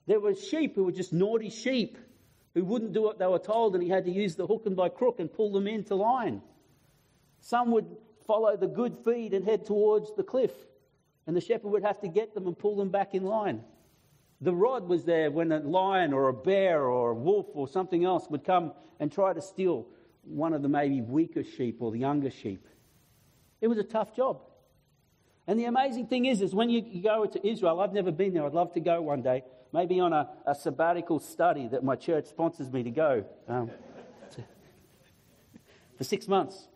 There 0.07 0.19
were 0.19 0.35
sheep 0.35 0.75
who 0.75 0.85
were 0.85 0.93
just 0.93 1.13
naughty 1.13 1.51
sheep 1.51 1.99
who 2.55 2.65
wouldn't 2.65 2.95
do 2.95 3.03
what 3.03 3.19
they 3.19 3.27
were 3.27 3.39
told, 3.39 3.75
and 3.75 3.85
he 3.85 3.91
had 3.91 4.07
to 4.07 4.11
use 4.11 4.35
the 4.35 4.47
hook 4.47 4.63
and 4.65 4.75
by 4.75 4.89
crook 4.89 5.21
and 5.21 5.31
pull 5.31 5.53
them 5.53 5.67
into 5.67 5.95
line. 5.95 6.41
Some 7.41 7.71
would 7.73 7.97
follow 8.27 8.57
the 8.57 8.69
good 8.69 8.97
feed 9.05 9.35
and 9.35 9.45
head 9.45 9.65
towards 9.65 10.15
the 10.15 10.23
cliff, 10.23 10.53
and 11.27 11.37
the 11.37 11.41
shepherd 11.41 11.69
would 11.69 11.83
have 11.83 12.01
to 12.01 12.09
get 12.09 12.35
them 12.35 12.47
and 12.47 12.59
pull 12.59 12.77
them 12.77 12.91
back 12.91 13.15
in 13.15 13.25
line. 13.25 13.63
The 14.41 14.55
rod 14.55 14.89
was 14.89 15.05
there 15.05 15.31
when 15.31 15.53
a 15.53 15.59
lion 15.59 16.13
or 16.13 16.29
a 16.29 16.33
bear 16.33 16.85
or 16.85 17.11
a 17.11 17.15
wolf 17.15 17.47
or 17.55 17.69
something 17.69 18.05
else 18.05 18.27
would 18.31 18.45
come 18.45 18.73
and 18.99 19.13
try 19.13 19.33
to 19.33 19.43
steal 19.43 19.87
one 20.23 20.55
of 20.55 20.63
the 20.63 20.69
maybe 20.69 21.01
weaker 21.03 21.45
sheep 21.45 21.79
or 21.81 21.91
the 21.91 21.99
younger 21.99 22.31
sheep. 22.31 22.67
It 23.61 23.69
was 23.69 23.79
a 23.79 23.85
tough 23.85 24.15
job. 24.15 24.41
And 25.47 25.59
the 25.59 25.65
amazing 25.65 26.07
thing 26.07 26.27
is, 26.27 26.41
is 26.41 26.55
when 26.55 26.71
you 26.71 27.03
go 27.03 27.27
to 27.27 27.47
Israel, 27.47 27.81
I've 27.81 27.93
never 27.93 28.13
been 28.13 28.33
there, 28.33 28.47
I'd 28.47 28.55
love 28.55 28.73
to 28.75 28.81
go 28.81 29.03
one 29.03 29.23
day, 29.23 29.43
maybe 29.73 30.01
on 30.01 30.13
a, 30.13 30.29
a 30.47 30.55
sabbatical 30.55 31.19
study 31.19 31.69
that 31.69 31.83
my 31.83 31.97
church 31.97 32.27
sponsors 32.27 32.71
me 32.71 32.83
to 32.85 32.91
go 32.91 33.25
um, 33.49 33.71
to, 34.33 34.45
for 35.99 36.05
six 36.05 36.29
months 36.29 36.69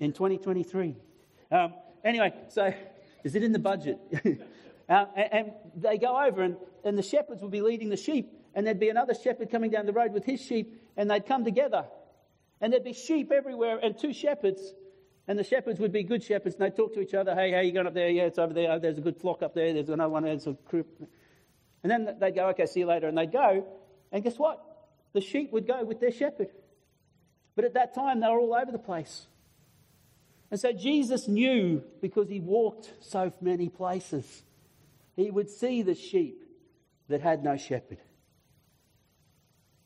in 0.00 0.12
2023. 0.12 0.96
Um, 1.50 1.74
anyway, 2.04 2.32
so 2.48 2.72
is 3.24 3.34
it 3.34 3.42
in 3.42 3.52
the 3.52 3.58
budget? 3.58 3.98
Uh, 4.88 5.04
and, 5.16 5.28
and, 5.32 5.52
they 5.74 5.98
go 5.98 6.16
over, 6.16 6.44
and, 6.44 6.56
and 6.84 6.96
the 6.96 7.02
shepherds 7.02 7.42
would 7.42 7.50
be 7.50 7.60
leading 7.60 7.88
the 7.88 7.96
sheep, 7.96 8.32
and 8.54 8.64
there'd 8.64 8.78
be 8.78 8.88
another 8.88 9.14
shepherd 9.14 9.50
coming 9.50 9.68
down 9.68 9.84
the 9.84 9.92
road 9.92 10.12
with 10.12 10.24
his 10.24 10.40
sheep, 10.40 10.80
and 10.96 11.10
they'd 11.10 11.26
come 11.26 11.44
together. 11.44 11.86
And 12.60 12.72
there'd 12.72 12.84
be 12.84 12.92
sheep 12.92 13.32
everywhere, 13.32 13.80
and 13.82 13.98
two 13.98 14.12
shepherds, 14.12 14.74
and 15.26 15.36
the 15.36 15.42
shepherds 15.42 15.80
would 15.80 15.92
be 15.92 16.04
good 16.04 16.22
shepherds, 16.22 16.54
and 16.54 16.64
they'd 16.64 16.76
talk 16.76 16.94
to 16.94 17.00
each 17.00 17.14
other. 17.14 17.34
Hey, 17.34 17.50
how 17.50 17.60
you 17.60 17.72
going 17.72 17.88
up 17.88 17.94
there? 17.94 18.08
Yeah, 18.08 18.26
it's 18.26 18.38
over 18.38 18.54
there. 18.54 18.70
Oh, 18.70 18.78
there's 18.78 18.98
a 18.98 19.00
good 19.00 19.16
flock 19.16 19.42
up 19.42 19.54
there. 19.54 19.72
There's 19.72 19.88
another 19.88 20.10
one. 20.10 20.22
There's 20.22 20.46
a 20.46 20.52
group. 20.52 20.86
And 21.82 21.90
then 21.90 22.16
they'd 22.20 22.34
go, 22.34 22.50
okay, 22.50 22.66
see 22.66 22.80
you 22.80 22.86
later. 22.86 23.08
And 23.08 23.18
they'd 23.18 23.32
go, 23.32 23.66
and 24.12 24.22
guess 24.22 24.38
what? 24.38 24.62
The 25.14 25.20
sheep 25.20 25.52
would 25.52 25.66
go 25.66 25.84
with 25.84 25.98
their 25.98 26.12
shepherd. 26.12 26.50
But 27.56 27.64
at 27.64 27.74
that 27.74 27.94
time, 27.94 28.20
they 28.20 28.28
were 28.28 28.38
all 28.38 28.54
over 28.54 28.70
the 28.70 28.78
place. 28.78 29.26
And 30.50 30.60
so 30.60 30.72
Jesus 30.72 31.26
knew 31.26 31.82
because 32.00 32.28
he 32.28 32.40
walked 32.40 32.92
so 33.00 33.32
many 33.40 33.68
places 33.68 34.42
he 35.16 35.30
would 35.30 35.48
see 35.48 35.82
the 35.82 35.94
sheep 35.94 36.44
that 37.08 37.22
had 37.22 37.42
no 37.42 37.56
shepherd. 37.56 37.98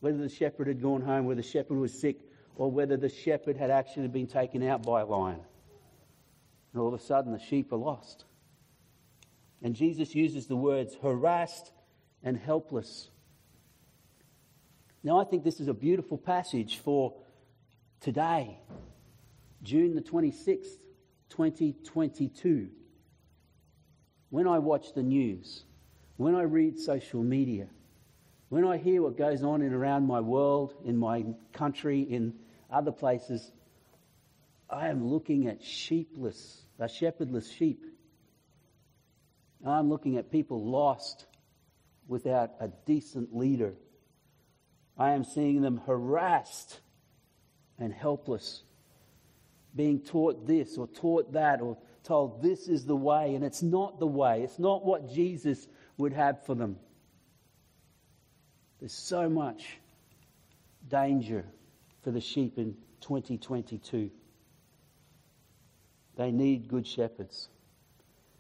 Whether 0.01 0.19
the 0.19 0.29
shepherd 0.29 0.67
had 0.67 0.83
gone 0.83 1.03
home, 1.03 1.27
whether 1.27 1.41
the 1.41 1.49
shepherd 1.49 1.79
was 1.79 1.99
sick, 1.99 2.21
or 2.57 2.71
whether 2.71 2.97
the 2.97 3.09
shepherd 3.09 3.57
had 3.57 3.71
actually 3.71 4.09
been 4.09 4.27
taken 4.27 4.67
out 4.67 4.83
by 4.83 5.03
a 5.03 5.07
lion. 5.07 5.41
And 6.73 6.83
all 6.83 6.89
of 6.89 7.01
a 7.01 7.03
sudden, 7.03 7.33
the 7.33 7.39
sheep 7.39 7.73
are 7.73 7.77
lost. 7.77 8.25
And 9.63 9.75
Jesus 9.75 10.15
uses 10.15 10.47
the 10.47 10.57
words 10.57 10.97
harassed 11.01 11.71
and 12.23 12.37
helpless. 12.37 13.09
Now, 15.03 15.21
I 15.21 15.25
think 15.25 15.45
this 15.45 15.61
is 15.61 15.69
a 15.69 15.75
beautiful 15.75 16.19
passage 16.19 16.79
for 16.79 17.15
today, 18.01 18.59
June 19.63 19.95
the 19.95 20.01
26th, 20.01 20.79
2022 21.31 22.71
when 24.31 24.47
I 24.47 24.61
watch 24.61 24.95
the 24.95 25.03
news, 25.03 25.65
when 26.17 26.35
I 26.35 26.43
read 26.43 26.79
social 26.79 27.23
media, 27.23 27.67
when 28.49 28.65
I 28.65 28.79
hear 28.79 29.03
what 29.03 29.17
goes 29.17 29.43
on 29.43 29.61
in 29.61 29.75
around 29.75 30.07
my 30.07 30.21
world, 30.21 30.75
in 30.85 30.97
my 30.97 31.25
country, 31.53 32.01
in 32.03 32.35
other 32.71 32.93
places, 32.93 33.53
I 34.69 34.89
am 34.89 35.07
looking 35.07 35.49
at 35.49 35.63
sheepless, 35.63 36.63
a 36.79 36.89
shepherdless 36.89 37.51
sheep. 37.51 37.85
I'm 39.67 39.89
looking 39.89 40.17
at 40.17 40.31
people 40.31 40.65
lost 40.65 41.27
without 42.07 42.53
a 42.61 42.69
decent 42.87 43.37
leader. 43.37 43.75
I 44.97 45.11
am 45.11 45.25
seeing 45.25 45.61
them 45.61 45.81
harassed 45.87 46.81
and 47.79 47.93
helpless, 47.93 48.63
being 49.75 50.01
taught 50.01 50.47
this 50.47 50.77
or 50.77 50.87
taught 50.89 51.33
that 51.33 51.61
or 51.61 51.77
told 52.03 52.43
this 52.43 52.69
is 52.69 52.87
the 52.87 52.97
way, 52.97 53.35
and 53.35 53.45
it's 53.45 53.63
not 53.63 54.01
the 54.01 54.07
way. 54.07 54.43
It's 54.43 54.59
not 54.59 54.85
what 54.85 55.13
Jesus 55.13 55.69
would 55.99 56.13
have 56.13 56.45
for 56.45 56.55
them. 56.55 56.77
There's 58.81 58.95
so 58.95 59.29
much 59.29 59.79
danger 60.89 61.45
for 62.03 62.11
the 62.11 62.21
sheep 62.21 62.59
in 62.59 62.75
2022. 63.03 64.11
They 66.17 66.31
need 66.31 66.69
good 66.69 66.87
shepherds. 66.87 67.49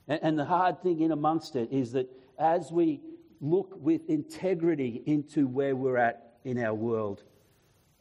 And, 0.08 0.20
and 0.22 0.38
the 0.38 0.44
hard 0.44 0.82
thing 0.82 1.00
in 1.00 1.12
amongst 1.12 1.56
it 1.56 1.70
is 1.70 1.92
that 1.92 2.10
as 2.38 2.72
we 2.72 3.00
look 3.40 3.74
with 3.76 4.08
integrity 4.08 5.02
into 5.06 5.46
where 5.46 5.76
we're 5.76 5.98
at 5.98 6.38
in 6.44 6.58
our 6.62 6.74
world, 6.74 7.22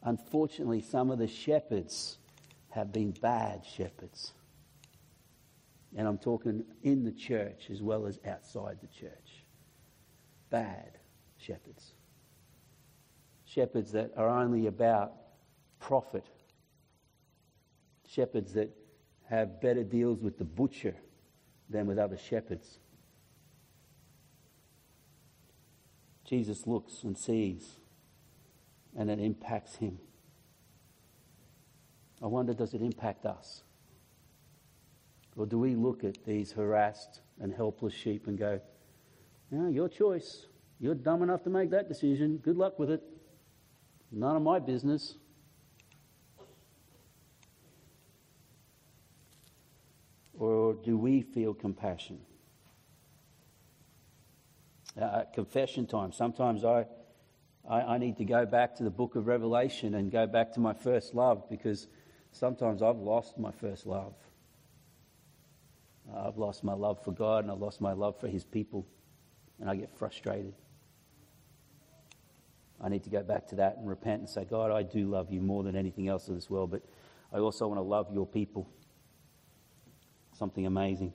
unfortunately, 0.04 0.82
some 0.82 1.12
of 1.12 1.20
the 1.20 1.28
shepherds 1.28 2.19
have 2.70 2.92
been 2.92 3.12
bad 3.12 3.66
shepherds. 3.66 4.34
And 5.96 6.08
I'm 6.08 6.18
talking 6.18 6.64
in 6.84 7.04
the 7.04 7.12
church 7.12 7.70
as 7.72 7.82
well 7.82 8.06
as 8.06 8.20
outside 8.28 8.78
the 8.82 8.88
church. 8.88 9.44
Bad 10.50 11.00
shepherds. 11.38 11.94
Shepherds 13.46 13.92
that 13.94 14.12
are 14.16 14.30
only 14.30 14.68
about 14.68 15.14
profit. 15.80 16.26
Shepherds 18.08 18.54
that 18.54 18.70
have 19.30 19.62
better 19.62 19.84
deals 19.84 20.20
with 20.22 20.38
the 20.38 20.44
butcher 20.44 20.96
than 21.70 21.88
with 21.88 21.98
other 21.98 22.18
shepherds. 22.18 22.80
Jesus 26.26 26.68
looks 26.68 27.04
and 27.04 27.18
sees, 27.18 27.80
and 28.96 29.10
it 29.10 29.20
impacts 29.20 29.78
him. 29.78 29.98
I 32.22 32.28
wonder, 32.28 32.54
does 32.54 32.74
it 32.74 32.82
impact 32.82 33.26
us? 33.26 33.64
Or 35.36 35.46
do 35.46 35.58
we 35.58 35.76
look 35.76 36.04
at 36.04 36.26
these 36.26 36.52
harassed 36.52 37.22
and 37.40 37.54
helpless 37.54 37.94
sheep 37.94 38.28
and 38.28 38.38
go, 38.38 38.60
"Yeah, 39.52 39.70
your 39.70 39.88
choice. 39.88 40.48
You're 40.80 40.96
dumb 40.96 41.24
enough 41.24 41.44
to 41.44 41.50
make 41.50 41.70
that 41.72 41.88
decision. 41.88 42.38
Good 42.38 42.58
luck 42.58 42.80
with 42.80 42.90
it. 42.90 43.04
None 44.12 44.36
of 44.36 44.42
my 44.42 44.60
business. 44.60 45.16
Or 50.38 50.74
do 50.74 50.98
we 50.98 51.22
feel 51.22 51.54
compassion? 51.54 52.20
Uh, 55.00 55.24
confession 55.34 55.86
time. 55.86 56.12
Sometimes 56.12 56.64
I, 56.64 56.86
I, 57.70 57.82
I 57.82 57.98
need 57.98 58.18
to 58.18 58.26
go 58.26 58.46
back 58.46 58.76
to 58.76 58.84
the 58.84 58.90
book 58.90 59.16
of 59.16 59.28
Revelation 59.28 59.96
and 59.96 60.10
go 60.12 60.28
back 60.28 60.54
to 60.54 60.60
my 60.60 60.74
first 60.74 61.14
love 61.14 61.50
because 61.50 61.88
sometimes 62.32 62.82
I've 62.82 62.98
lost 62.98 63.38
my 63.38 63.52
first 63.52 63.86
love. 63.86 64.14
I've 66.16 66.38
lost 66.38 66.64
my 66.64 66.74
love 66.74 67.04
for 67.04 67.12
God 67.12 67.44
and 67.44 67.52
I've 67.52 67.60
lost 67.60 67.82
my 67.82 67.94
love 67.94 68.20
for 68.20 68.28
His 68.28 68.44
people, 68.44 68.88
and 69.60 69.70
I 69.70 69.76
get 69.76 69.90
frustrated. 69.98 70.54
I 72.82 72.90
need 72.90 73.04
to 73.04 73.10
go 73.10 73.22
back 73.24 73.48
to 73.48 73.56
that 73.56 73.78
and 73.78 73.88
repent 73.88 74.22
and 74.22 74.30
say, 74.30 74.46
God, 74.46 74.72
I 74.72 74.84
do 74.84 75.10
love 75.10 75.32
you 75.32 75.42
more 75.42 75.64
than 75.64 75.76
anything 75.76 76.08
else 76.08 76.30
in 76.30 76.36
this 76.36 76.50
world, 76.50 76.72
but 76.72 76.82
I 77.34 77.40
also 77.40 77.68
want 77.68 77.78
to 77.78 77.84
love 77.84 78.14
your 78.14 78.26
people. 78.26 78.70
Something 80.38 80.66
amazing. 80.66 81.14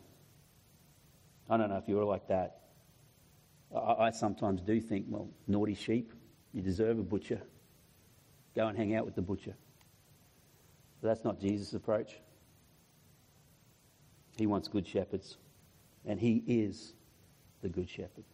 I 1.49 1.57
don't 1.57 1.71
know 1.71 1.79
if 1.79 1.89
you're 1.89 2.05
like 2.05 2.29
that. 2.29 2.61
I, 3.75 4.07
I 4.07 4.11
sometimes 4.11 4.61
do 4.61 4.81
think, 4.81 5.07
well, 5.09 5.29
naughty 5.47 5.75
sheep, 5.75 6.13
you 6.53 6.63
deserve 6.63 6.99
a 6.99 7.03
butcher. 7.03 7.41
Go 8.55 8.69
and 8.69 8.77
hang 8.77 8.95
out 8.95 9.07
with 9.07 9.15
the 9.15 9.23
butcher. 9.23 9.55
But 11.05 11.11
that's 11.11 11.25
not 11.25 11.39
Jesus' 11.39 11.75
approach. 11.75 12.17
He 14.39 14.47
wants 14.47 14.69
good 14.69 14.89
shepherds, 14.89 15.37
and 16.07 16.19
he 16.19 16.43
is 16.47 16.95
the 17.61 17.69
good 17.69 17.91
shepherd. 17.91 18.25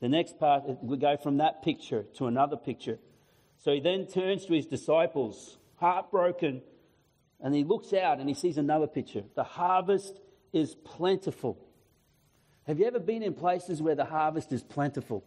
The 0.00 0.08
next 0.08 0.36
part, 0.40 0.64
we 0.82 0.96
go 0.96 1.16
from 1.16 1.36
that 1.36 1.62
picture 1.62 2.06
to 2.16 2.26
another 2.26 2.56
picture. 2.56 2.98
So 3.58 3.72
he 3.72 3.78
then 3.78 4.08
turns 4.08 4.46
to 4.46 4.52
his 4.52 4.66
disciples, 4.66 5.58
heartbroken, 5.76 6.62
and 7.40 7.54
he 7.54 7.62
looks 7.62 7.92
out 7.92 8.18
and 8.18 8.28
he 8.28 8.34
sees 8.34 8.58
another 8.58 8.88
picture. 8.88 9.22
The 9.36 9.44
harvest 9.44 10.18
is 10.52 10.74
plentiful. 10.74 11.56
Have 12.66 12.80
you 12.80 12.86
ever 12.86 12.98
been 12.98 13.22
in 13.22 13.32
places 13.32 13.80
where 13.80 13.94
the 13.94 14.06
harvest 14.06 14.50
is 14.50 14.64
plentiful? 14.64 15.22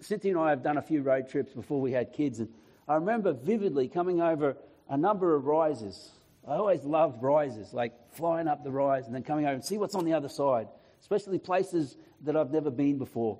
Cynthia 0.00 0.32
and 0.32 0.40
I 0.40 0.50
have 0.50 0.64
done 0.64 0.78
a 0.78 0.82
few 0.82 1.00
road 1.00 1.28
trips 1.28 1.52
before 1.52 1.80
we 1.80 1.92
had 1.92 2.12
kids, 2.12 2.40
and 2.40 2.48
I 2.88 2.96
remember 2.96 3.32
vividly 3.32 3.86
coming 3.86 4.20
over 4.20 4.56
a 4.92 4.96
number 4.98 5.34
of 5.34 5.46
rises. 5.46 6.10
I 6.46 6.56
always 6.56 6.84
loved 6.84 7.22
rises, 7.22 7.72
like 7.72 7.94
flying 8.12 8.46
up 8.46 8.62
the 8.62 8.70
rise 8.70 9.06
and 9.06 9.14
then 9.14 9.22
coming 9.22 9.46
over 9.46 9.54
and 9.54 9.64
see 9.64 9.78
what's 9.78 9.94
on 9.94 10.04
the 10.04 10.12
other 10.12 10.28
side, 10.28 10.68
especially 11.00 11.38
places 11.38 11.96
that 12.24 12.36
I've 12.36 12.50
never 12.50 12.70
been 12.70 12.98
before. 12.98 13.38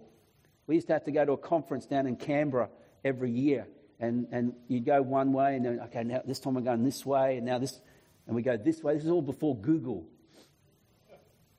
We 0.67 0.77
used 0.77 0.87
to 0.87 0.95
have 0.95 1.05
to 1.05 1.13
go 1.13 1.27
to 1.27 1.33
a 1.33 1.37
conference 1.37 1.85
down 1.85 2.07
in 2.07 2.17
Canberra 2.17 2.71
every 3.05 3.31
year, 3.31 3.67
and, 4.01 4.29
and 4.33 4.55
you'd 4.67 4.87
go 4.87 5.03
one 5.03 5.35
way, 5.35 5.57
and 5.57 5.67
then, 5.67 5.81
okay, 5.81 6.03
now 6.05 6.23
this 6.25 6.41
time 6.41 6.55
we're 6.55 6.63
going 6.63 6.85
this 6.85 7.05
way, 7.05 7.37
and 7.37 7.45
now 7.45 7.59
this, 7.59 7.79
and 8.27 8.35
we 8.35 8.41
go 8.41 8.57
this 8.57 8.83
way. 8.83 8.95
This 8.95 9.05
is 9.05 9.11
all 9.11 9.21
before 9.21 9.55
Google. 9.55 10.07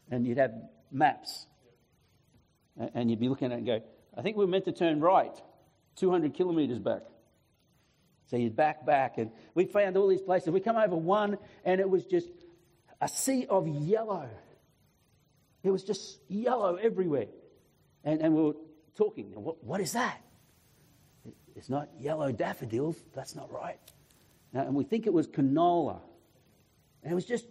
And 0.10 0.26
you'd 0.26 0.40
have 0.40 0.54
maps, 0.92 1.46
and 2.96 3.12
you'd 3.12 3.20
be 3.20 3.30
looking 3.30 3.52
at 3.52 3.52
it 3.52 3.58
and 3.58 3.66
go, 3.68 3.84
I 4.18 4.24
think 4.24 4.38
we're 4.38 4.48
meant 4.48 4.66
to 4.66 4.72
turn 4.72 5.02
right 5.02 5.40
200 5.98 6.34
kilometres 6.34 6.80
back. 6.80 7.04
So 8.34 8.38
you'd 8.38 8.56
back 8.56 8.84
back, 8.84 9.20
and 9.20 9.30
we 9.54 9.66
found 9.66 9.96
all 9.96 10.08
these 10.08 10.24
places. 10.24 10.50
We 10.50 10.60
come 10.60 10.76
over 10.76 10.96
one, 10.96 11.38
and 11.64 11.80
it 11.80 11.88
was 11.88 12.04
just 12.04 12.32
a 13.00 13.08
sea 13.08 13.46
of 13.48 13.68
yellow. 13.68 14.28
It 15.62 15.70
was 15.70 15.84
just 15.84 16.18
yellow 16.30 16.74
everywhere. 16.74 17.28
And, 18.04 18.22
and 18.22 18.34
we 18.34 18.42
were 18.42 18.56
talking, 18.98 19.26
what, 19.36 19.64
what 19.64 19.82
is 19.82 19.92
that? 19.92 20.20
It's 21.56 21.70
not 21.70 21.90
yellow 22.00 22.32
daffodils. 22.32 22.98
That's 23.14 23.36
not 23.36 23.52
right. 23.52 23.78
And 24.52 24.74
we 24.74 24.84
think 24.84 25.06
it 25.06 25.14
was 25.14 25.28
canola. 25.28 26.00
And 27.04 27.12
it 27.12 27.16
was 27.16 27.26
just 27.26 27.46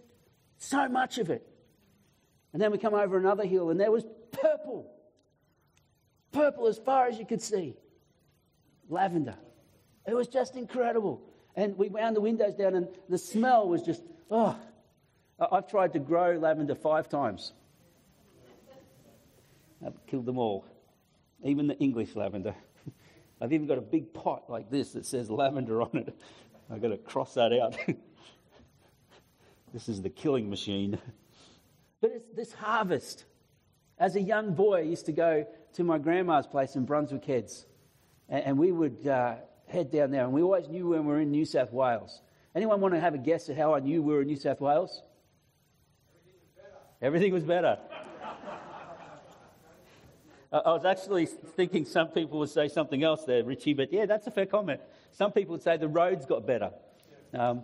so 0.57 0.89
much 0.89 1.17
of 1.17 1.29
it. 1.29 1.47
And 2.51 2.61
then 2.61 2.73
we 2.73 2.77
come 2.77 2.93
over 2.93 3.17
another 3.17 3.45
hill, 3.45 3.69
and 3.69 3.79
there 3.79 3.89
was 3.89 4.03
purple. 4.33 4.91
Purple 6.33 6.67
as 6.67 6.77
far 6.77 7.07
as 7.07 7.17
you 7.17 7.25
could 7.25 7.41
see. 7.41 7.77
Lavender. 8.89 9.37
It 10.05 10.13
was 10.13 10.27
just 10.27 10.55
incredible. 10.55 11.21
And 11.55 11.77
we 11.77 11.89
wound 11.89 12.15
the 12.15 12.21
windows 12.21 12.55
down, 12.55 12.75
and 12.75 12.87
the 13.09 13.17
smell 13.17 13.67
was 13.67 13.81
just, 13.81 14.03
oh. 14.31 14.57
I've 15.39 15.67
tried 15.67 15.93
to 15.93 15.99
grow 15.99 16.37
lavender 16.37 16.75
five 16.75 17.09
times. 17.09 17.53
I've 19.85 20.05
killed 20.07 20.25
them 20.25 20.37
all, 20.37 20.65
even 21.43 21.67
the 21.67 21.77
English 21.77 22.15
lavender. 22.15 22.55
I've 23.41 23.51
even 23.51 23.67
got 23.67 23.77
a 23.77 23.81
big 23.81 24.13
pot 24.13 24.49
like 24.49 24.69
this 24.69 24.93
that 24.93 25.05
says 25.05 25.29
lavender 25.29 25.81
on 25.81 25.89
it. 25.93 26.15
I've 26.71 26.81
got 26.81 26.89
to 26.89 26.97
cross 26.97 27.33
that 27.33 27.51
out. 27.51 27.75
this 29.73 29.89
is 29.89 30.01
the 30.01 30.09
killing 30.09 30.49
machine. 30.49 30.99
But 32.01 32.11
it's 32.15 32.27
this 32.35 32.51
harvest. 32.51 33.23
As 33.97 34.17
a 34.17 34.21
young 34.21 34.55
boy, 34.55 34.79
I 34.79 34.81
used 34.81 35.05
to 35.05 35.13
go 35.13 35.47
to 35.75 35.85
my 35.85 35.97
grandma's 35.97 36.45
place 36.45 36.75
in 36.75 36.83
Brunswick 36.83 37.23
Heads, 37.23 37.65
and, 38.27 38.57
we 38.57 38.73
would 38.73 39.07
uh, 39.07 39.35
head 39.73 39.91
down 39.91 40.11
there, 40.11 40.23
and 40.23 40.31
we 40.31 40.41
always 40.41 40.69
knew 40.69 40.89
when 40.89 41.05
we 41.05 41.13
were 41.13 41.19
in 41.19 41.31
New 41.31 41.45
South 41.45 41.73
Wales. 41.73 42.21
Anyone 42.55 42.79
want 42.79 42.93
to 42.93 42.99
have 42.99 43.15
a 43.15 43.17
guess 43.17 43.49
at 43.49 43.57
how 43.57 43.73
I 43.73 43.79
knew 43.79 44.01
we 44.01 44.13
were 44.13 44.21
in 44.21 44.27
New 44.27 44.37
South 44.37 44.61
Wales? 44.61 45.01
Everything 47.01 47.33
was 47.33 47.43
better. 47.43 47.79
Everything 47.81 47.81
was 47.81 47.89
better. 48.13 48.23
I 50.53 50.71
was 50.71 50.85
actually 50.85 51.25
thinking 51.25 51.83
some 51.83 52.09
people 52.09 52.37
would 52.37 52.49
say 52.51 52.67
something 52.67 53.03
else 53.03 53.25
there, 53.25 53.43
Richie, 53.43 53.73
but 53.73 53.91
yeah, 53.91 54.05
that's 54.05 54.27
a 54.27 54.31
fair 54.31 54.45
comment. 54.45 54.81
Some 55.11 55.31
people 55.31 55.53
would 55.53 55.63
say 55.63 55.77
the 55.77 55.87
roads 55.87 56.27
got 56.27 56.45
better. 56.45 56.69
Um, 57.33 57.63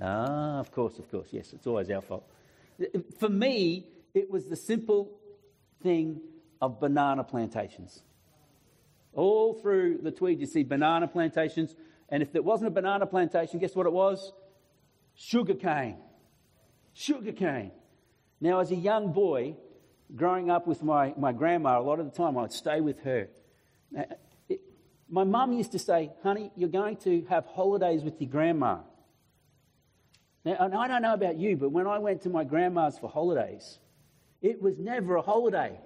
ah, 0.00 0.58
of 0.58 0.72
course, 0.72 0.98
of 0.98 1.08
course, 1.08 1.28
yes, 1.30 1.52
it's 1.52 1.68
always 1.68 1.88
our 1.90 2.00
fault. 2.00 2.28
For 3.20 3.28
me, 3.28 3.86
it 4.14 4.28
was 4.28 4.46
the 4.46 4.56
simple 4.56 5.12
thing 5.80 6.20
of 6.60 6.80
banana 6.80 7.22
plantations. 7.22 8.02
All 9.14 9.54
through 9.54 9.98
the 10.02 10.10
Tweed, 10.10 10.40
you 10.40 10.46
see 10.46 10.64
banana 10.64 11.06
plantations, 11.08 11.74
and 12.08 12.22
if 12.22 12.34
it 12.34 12.44
wasn't 12.44 12.68
a 12.68 12.70
banana 12.70 13.06
plantation, 13.06 13.58
guess 13.58 13.74
what 13.74 13.86
it 13.86 13.92
was? 13.92 14.32
Sugar 15.14 15.54
cane. 15.54 15.96
Sugar 16.92 17.32
cane. 17.32 17.72
Now, 18.40 18.60
as 18.60 18.70
a 18.70 18.76
young 18.76 19.12
boy, 19.12 19.56
growing 20.14 20.50
up 20.50 20.66
with 20.66 20.82
my, 20.82 21.14
my 21.16 21.32
grandma, 21.32 21.78
a 21.78 21.82
lot 21.82 22.00
of 22.00 22.06
the 22.06 22.16
time 22.16 22.36
I 22.36 22.42
would 22.42 22.52
stay 22.52 22.80
with 22.80 23.00
her. 23.00 23.28
Uh, 23.96 24.02
it, 24.48 24.60
my 25.08 25.24
mum 25.24 25.52
used 25.52 25.72
to 25.72 25.78
say, 25.78 26.10
honey, 26.22 26.50
you're 26.56 26.68
going 26.68 26.96
to 26.98 27.24
have 27.28 27.46
holidays 27.46 28.02
with 28.02 28.20
your 28.20 28.30
grandma. 28.30 28.78
Now, 30.44 30.56
and 30.60 30.74
I 30.74 30.88
don't 30.88 31.02
know 31.02 31.14
about 31.14 31.36
you, 31.36 31.56
but 31.56 31.70
when 31.70 31.86
I 31.86 31.98
went 31.98 32.22
to 32.22 32.28
my 32.28 32.44
grandma's 32.44 32.98
for 32.98 33.08
holidays, 33.08 33.78
it 34.42 34.60
was 34.60 34.78
never 34.78 35.16
a 35.16 35.22
holiday. 35.22 35.78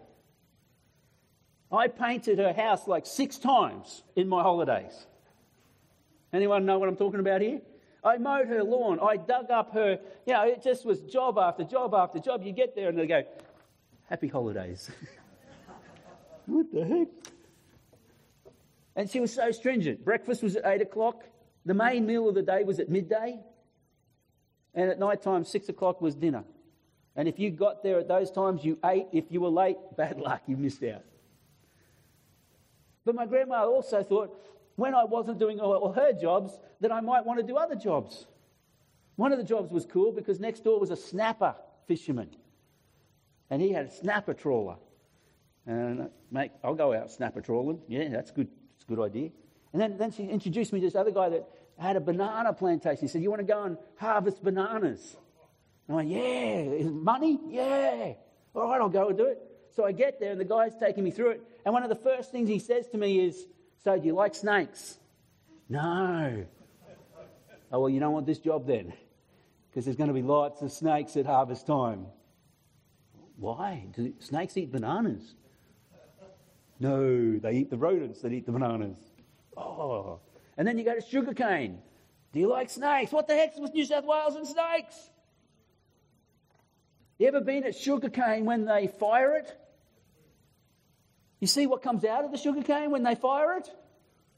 I 1.71 1.89
painted 1.89 2.39
her 2.39 2.53
house 2.53 2.87
like 2.87 3.07
six 3.07 3.39
times 3.39 4.03
in 4.17 4.29
my 4.29 4.43
holidays. 4.43 5.07
Anyone 6.33 6.65
know 6.67 6.79
what 6.79 6.89
I'm 6.89 6.97
talking 6.97 7.21
about 7.21 7.41
here? 7.41 7.61
I 8.05 8.17
mowed 8.17 8.49
her 8.49 8.63
lawn. 8.63 9.01
I 9.01 9.17
dug 9.17 9.51
up 9.51 9.73
her, 9.75 9.99
you 10.27 10.33
know, 10.33 10.45
it 10.45 10.63
just 10.63 10.87
was 10.87 11.01
job 11.01 11.39
after 11.39 11.65
job 11.65 11.95
after 11.95 12.19
job. 12.19 12.43
You 12.43 12.53
get 12.53 12.75
there 12.75 12.89
and 12.89 12.99
they 12.99 13.07
go, 13.07 13.25
Happy 14.09 14.29
holidays. 14.29 14.91
what 16.47 16.73
the 16.73 16.85
heck? 16.85 17.09
And 18.97 19.11
she 19.11 19.21
was 19.21 19.35
so 19.35 19.51
stringent. 19.51 20.05
Breakfast 20.05 20.43
was 20.43 20.57
at 20.57 20.65
8 20.65 20.81
o'clock. 20.83 21.25
The 21.67 21.75
main 21.75 22.07
meal 22.07 22.29
of 22.29 22.35
the 22.35 22.43
day 22.43 22.65
was 22.65 22.81
at 22.81 22.89
midday. 22.89 23.39
And 24.75 24.91
at 24.91 24.99
night 24.99 25.23
time, 25.23 25.45
6 25.45 25.69
o'clock 25.69 26.01
was 26.01 26.15
dinner. 26.15 26.45
And 27.17 27.29
if 27.29 27.39
you 27.39 27.51
got 27.51 27.83
there 27.83 27.99
at 27.99 28.09
those 28.09 28.31
times, 28.31 28.65
you 28.65 28.79
ate. 28.85 29.07
If 29.13 29.25
you 29.31 29.41
were 29.41 29.51
late, 29.51 29.77
bad 29.97 30.19
luck, 30.19 30.43
you 30.47 30.57
missed 30.57 30.83
out. 30.85 31.03
But 33.09 33.15
my 33.15 33.25
grandma 33.25 33.65
also 33.65 34.03
thought, 34.03 34.39
when 34.77 34.95
I 34.95 35.05
wasn't 35.05 35.39
doing 35.39 35.61
all 35.61 35.93
her 35.93 36.13
jobs, 36.13 36.59
that 36.83 36.93
I 36.93 37.01
might 37.01 37.25
want 37.25 37.41
to 37.41 37.43
do 37.43 37.57
other 37.57 37.75
jobs. 37.75 38.27
One 39.17 39.33
of 39.33 39.39
the 39.39 39.45
jobs 39.45 39.73
was 39.73 39.87
cool 39.87 40.13
because 40.13 40.39
next 40.39 40.63
door 40.63 40.79
was 40.79 40.91
a 40.91 40.97
snapper 40.97 41.55
fisherman. 41.87 42.29
And 43.49 43.63
he 43.63 43.73
had 43.73 43.87
a 43.87 43.91
snapper 43.91 44.35
trawler. 44.35 44.77
And, 45.65 46.11
mate, 46.31 46.51
I'll 46.63 46.75
go 46.75 46.93
out 46.93 47.11
snapper 47.11 47.41
trawling. 47.41 47.81
Yeah, 47.89 48.11
that's 48.11 48.31
good. 48.31 48.49
It's 48.75 48.85
a 48.85 48.95
good 48.95 49.03
idea. 49.03 49.31
And 49.73 49.81
then, 49.81 49.97
then 49.97 50.11
she 50.11 50.25
introduced 50.25 50.75
me 50.75 50.81
to 50.81 50.87
this 50.87 50.95
other 50.95 51.11
guy 51.11 51.31
that 51.31 51.49
had 51.79 51.97
a 51.97 52.01
banana 52.01 52.53
plantation. 52.53 53.01
He 53.01 53.09
said, 53.09 53.23
You 53.23 53.31
want 53.31 53.41
to 53.41 53.51
go 53.51 53.63
and 53.63 53.79
harvest 53.97 54.45
bananas? 54.45 55.17
And 55.89 55.95
I 55.95 55.97
went, 55.97 56.11
Yeah. 56.11 56.91
Money? 56.91 57.41
Yeah. 57.49 58.13
All 58.55 58.69
right, 58.69 58.83
I'll 58.83 58.91
go 58.91 59.09
and 59.09 59.17
do 59.17 59.25
it. 59.25 59.39
So 59.75 59.85
I 59.85 59.93
get 59.93 60.19
there, 60.21 60.33
and 60.33 60.41
the 60.41 60.45
guy's 60.45 60.77
taking 60.77 61.05
me 61.05 61.11
through 61.11 61.31
it. 61.31 61.43
And 61.65 61.73
one 61.73 61.83
of 61.83 61.89
the 61.89 61.95
first 61.97 62.33
things 62.33 62.49
he 62.49 62.59
says 62.59 62.89
to 62.89 62.99
me 62.99 63.21
is, 63.21 63.47
So, 63.85 63.99
do 63.99 64.07
you 64.07 64.15
like 64.15 64.35
snakes? 64.35 64.99
No. 65.69 66.45
Oh, 67.71 67.81
well, 67.81 67.91
you 67.91 68.01
don't 68.01 68.13
want 68.13 68.27
this 68.27 68.39
job 68.39 68.67
then, 68.67 68.93
because 69.69 69.85
there's 69.85 69.97
going 69.97 70.09
to 70.09 70.15
be 70.15 70.23
lots 70.23 70.63
of 70.63 70.73
snakes 70.73 71.17
at 71.17 71.27
harvest 71.27 71.67
time. 71.67 72.07
Why? 73.37 73.87
Do 73.95 74.15
snakes 74.21 74.57
eat 74.57 74.73
bananas? 74.73 75.35
No, 76.81 77.39
they 77.39 77.53
eat 77.53 77.71
the 77.71 77.77
rodents 77.77 78.21
that 78.23 78.33
eat 78.33 78.47
the 78.47 78.53
bananas. 78.53 78.97
Oh. 79.57 80.21
And 80.57 80.67
then 80.67 80.79
you 80.79 80.85
go 80.85 80.95
to 80.95 81.01
sugarcane. 81.01 81.79
Do 82.33 82.41
you 82.41 82.49
like 82.49 82.71
snakes? 82.71 83.13
What 83.13 83.27
the 83.27 83.35
heck's 83.35 83.59
with 83.59 83.75
New 83.75 83.85
South 83.85 84.05
Wales 84.05 84.37
and 84.37 84.47
snakes? 84.47 85.11
You 87.19 87.27
ever 87.27 87.41
been 87.41 87.65
at 87.65 87.75
sugarcane 87.75 88.45
when 88.45 88.65
they 88.65 88.87
fire 88.87 89.35
it? 89.37 89.53
You 91.41 91.47
see 91.47 91.67
what 91.67 91.83
comes 91.83 92.05
out 92.05 92.25
of 92.25 92.31
the 92.31 92.39
sugarcane 92.39 92.91
when 92.91 93.03
they 93.03 93.15
fire 93.15 93.57
it? 93.59 93.69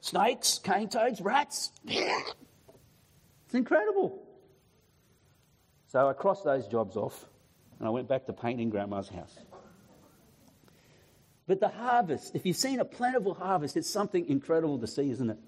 Snakes, 0.01 0.59
cane 0.59 0.89
toads, 0.89 1.21
rats. 1.21 1.73
It's 1.87 3.55
incredible. 3.55 4.23
So 5.89 6.09
I 6.09 6.13
crossed 6.15 6.45
those 6.45 6.67
jobs 6.69 6.97
off 6.97 7.27
and 7.79 7.87
I 7.87 7.91
went 7.91 8.09
back 8.09 8.27
to 8.27 8.33
painting 8.33 8.71
grandma's 8.71 9.09
house. 9.09 9.37
But 11.47 11.61
the 11.61 11.69
harvest, 11.69 12.35
if 12.35 12.47
you've 12.47 12.57
seen 12.57 12.81
a 12.81 12.85
plentiful 12.85 13.35
harvest, 13.35 13.77
it's 13.77 13.91
something 13.91 14.27
incredible 14.29 14.79
to 14.79 14.87
see, 14.87 15.11
isn't 15.11 15.31
it? 15.31 15.39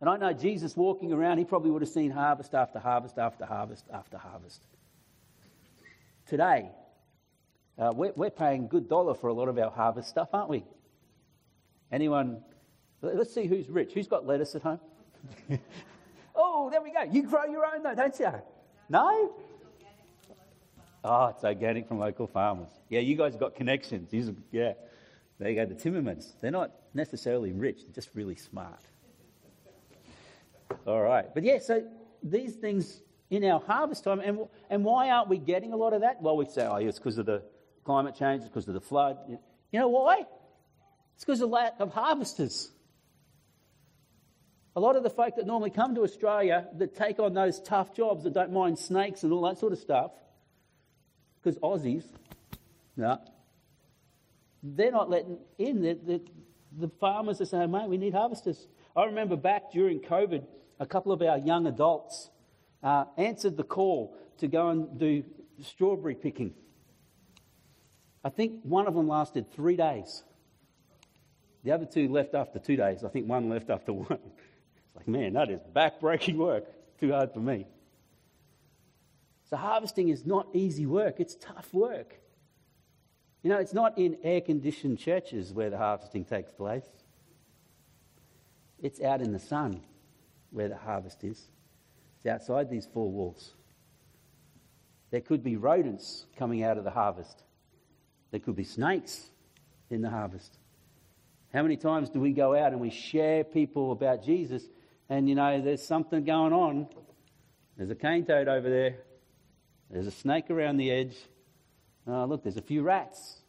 And 0.00 0.08
I 0.08 0.16
know 0.16 0.32
Jesus 0.32 0.76
walking 0.76 1.12
around, 1.12 1.38
he 1.38 1.44
probably 1.44 1.70
would 1.70 1.82
have 1.82 1.90
seen 1.90 2.10
harvest 2.10 2.54
after 2.54 2.78
harvest 2.78 3.18
after 3.18 3.44
harvest 3.44 3.84
after 3.92 4.16
harvest. 4.16 4.62
Today, 6.28 6.68
uh, 7.78 7.90
we're, 7.94 8.12
we're 8.14 8.28
paying 8.28 8.68
good 8.68 8.86
dollar 8.86 9.14
for 9.14 9.28
a 9.28 9.32
lot 9.32 9.48
of 9.48 9.58
our 9.58 9.70
harvest 9.70 10.10
stuff, 10.10 10.28
aren't 10.34 10.50
we? 10.50 10.62
Anyone? 11.90 12.42
Let's 13.00 13.32
see 13.32 13.46
who's 13.46 13.70
rich. 13.70 13.92
Who's 13.94 14.08
got 14.08 14.26
lettuce 14.26 14.54
at 14.54 14.60
home? 14.60 14.80
oh, 16.36 16.68
there 16.68 16.82
we 16.82 16.92
go. 16.92 17.02
You 17.10 17.22
grow 17.22 17.46
your 17.46 17.64
own 17.64 17.82
though, 17.82 17.94
don't 17.94 18.18
you? 18.20 18.30
No? 18.90 19.32
Oh, 21.02 21.26
it's 21.28 21.44
organic 21.44 21.88
from 21.88 21.98
local 21.98 22.26
farmers. 22.26 22.68
Yeah, 22.90 23.00
you 23.00 23.16
guys 23.16 23.32
have 23.32 23.40
got 23.40 23.54
connections. 23.54 24.12
Are, 24.12 24.34
yeah. 24.52 24.74
There 25.38 25.48
you 25.48 25.54
go, 25.54 25.64
the 25.64 25.74
Timmermans. 25.74 26.32
They're 26.42 26.50
not 26.50 26.72
necessarily 26.92 27.52
rich, 27.52 27.84
they're 27.84 27.94
just 27.94 28.10
really 28.14 28.36
smart. 28.36 28.82
All 30.86 31.00
right. 31.00 31.26
But 31.32 31.44
yeah, 31.44 31.58
so 31.58 31.84
these 32.22 32.54
things 32.56 33.00
in 33.30 33.44
our 33.44 33.60
harvest 33.60 34.04
time, 34.04 34.20
and, 34.20 34.40
and 34.70 34.84
why 34.84 35.10
aren't 35.10 35.28
we 35.28 35.38
getting 35.38 35.72
a 35.72 35.76
lot 35.76 35.92
of 35.92 36.00
that? 36.00 36.22
Well, 36.22 36.36
we 36.36 36.46
say, 36.46 36.66
oh, 36.66 36.76
it's 36.76 36.98
because 36.98 37.18
of 37.18 37.26
the 37.26 37.42
climate 37.84 38.14
change, 38.14 38.40
it's 38.40 38.48
because 38.48 38.68
of 38.68 38.74
the 38.74 38.80
flood. 38.80 39.18
You 39.28 39.38
know 39.80 39.88
why? 39.88 40.24
It's 41.14 41.24
because 41.24 41.40
of 41.40 41.50
lack 41.50 41.74
of 41.80 41.92
harvesters. 41.92 42.70
A 44.76 44.80
lot 44.80 44.96
of 44.96 45.02
the 45.02 45.10
folk 45.10 45.36
that 45.36 45.46
normally 45.46 45.70
come 45.70 45.94
to 45.96 46.02
Australia 46.02 46.68
that 46.78 46.94
take 46.94 47.18
on 47.18 47.34
those 47.34 47.60
tough 47.60 47.94
jobs 47.94 48.24
that 48.24 48.32
don't 48.32 48.52
mind 48.52 48.78
snakes 48.78 49.24
and 49.24 49.32
all 49.32 49.42
that 49.42 49.58
sort 49.58 49.72
of 49.72 49.78
stuff, 49.78 50.12
because 51.42 51.58
Aussies, 51.58 52.04
no, 52.96 53.18
they're 54.62 54.92
not 54.92 55.10
letting 55.10 55.38
in. 55.58 55.82
The, 55.82 55.94
the, 55.94 56.22
the 56.78 56.88
farmers 57.00 57.40
are 57.40 57.46
saying, 57.46 57.70
mate, 57.70 57.88
we 57.88 57.98
need 57.98 58.14
harvesters. 58.14 58.68
I 58.96 59.04
remember 59.04 59.36
back 59.36 59.72
during 59.72 60.00
COVID, 60.00 60.44
a 60.80 60.86
couple 60.86 61.12
of 61.12 61.22
our 61.22 61.38
young 61.38 61.66
adults 61.66 62.30
uh, 62.82 63.04
answered 63.16 63.56
the 63.56 63.64
call 63.64 64.16
to 64.38 64.48
go 64.48 64.68
and 64.68 64.98
do 64.98 65.24
strawberry 65.62 66.14
picking. 66.14 66.54
I 68.24 68.30
think 68.30 68.60
one 68.62 68.86
of 68.86 68.94
them 68.94 69.08
lasted 69.08 69.52
three 69.52 69.76
days. 69.76 70.22
The 71.64 71.72
other 71.72 71.86
two 71.86 72.08
left 72.08 72.34
after 72.34 72.58
two 72.58 72.76
days. 72.76 73.04
I 73.04 73.08
think 73.08 73.28
one 73.28 73.48
left 73.48 73.70
after 73.70 73.92
one. 73.92 74.06
It's 74.10 74.96
like, 74.96 75.08
man, 75.08 75.34
that 75.34 75.50
is 75.50 75.60
back-breaking 75.72 76.36
work. 76.36 76.64
Too 77.00 77.12
hard 77.12 77.32
for 77.32 77.40
me. 77.40 77.66
So 79.50 79.56
harvesting 79.56 80.08
is 80.08 80.26
not 80.26 80.48
easy 80.52 80.86
work. 80.86 81.20
It's 81.20 81.36
tough 81.36 81.72
work. 81.72 82.20
You 83.42 83.50
know, 83.50 83.58
it's 83.58 83.72
not 83.72 83.96
in 83.96 84.18
air 84.22 84.40
conditioned 84.40 84.98
churches 84.98 85.52
where 85.52 85.70
the 85.70 85.78
harvesting 85.78 86.24
takes 86.24 86.52
place, 86.52 86.86
it's 88.80 89.00
out 89.00 89.20
in 89.20 89.32
the 89.32 89.38
sun 89.38 89.80
where 90.50 90.68
the 90.68 90.76
harvest 90.76 91.24
is. 91.24 91.48
Outside 92.28 92.70
these 92.70 92.86
four 92.92 93.10
walls. 93.10 93.54
There 95.10 95.20
could 95.20 95.42
be 95.42 95.56
rodents 95.56 96.26
coming 96.36 96.62
out 96.62 96.76
of 96.76 96.84
the 96.84 96.90
harvest, 96.90 97.42
there 98.30 98.40
could 98.40 98.56
be 98.56 98.64
snakes 98.64 99.30
in 99.90 100.02
the 100.02 100.10
harvest. 100.10 100.58
How 101.52 101.62
many 101.62 101.78
times 101.78 102.10
do 102.10 102.20
we 102.20 102.32
go 102.32 102.54
out 102.54 102.72
and 102.72 102.80
we 102.80 102.90
share 102.90 103.42
people 103.42 103.90
about 103.92 104.22
Jesus 104.22 104.62
and 105.08 105.28
you 105.28 105.34
know 105.34 105.62
there's 105.62 105.86
something 105.86 106.24
going 106.24 106.52
on? 106.52 106.88
There's 107.78 107.90
a 107.90 107.94
cane 107.94 108.26
toad 108.26 108.48
over 108.48 108.68
there. 108.68 108.96
There's 109.90 110.06
a 110.06 110.10
snake 110.10 110.50
around 110.50 110.76
the 110.76 110.90
edge. 110.90 111.16
Oh, 112.06 112.26
look, 112.26 112.42
there's 112.42 112.58
a 112.58 112.62
few 112.62 112.82
rats. 112.82 113.40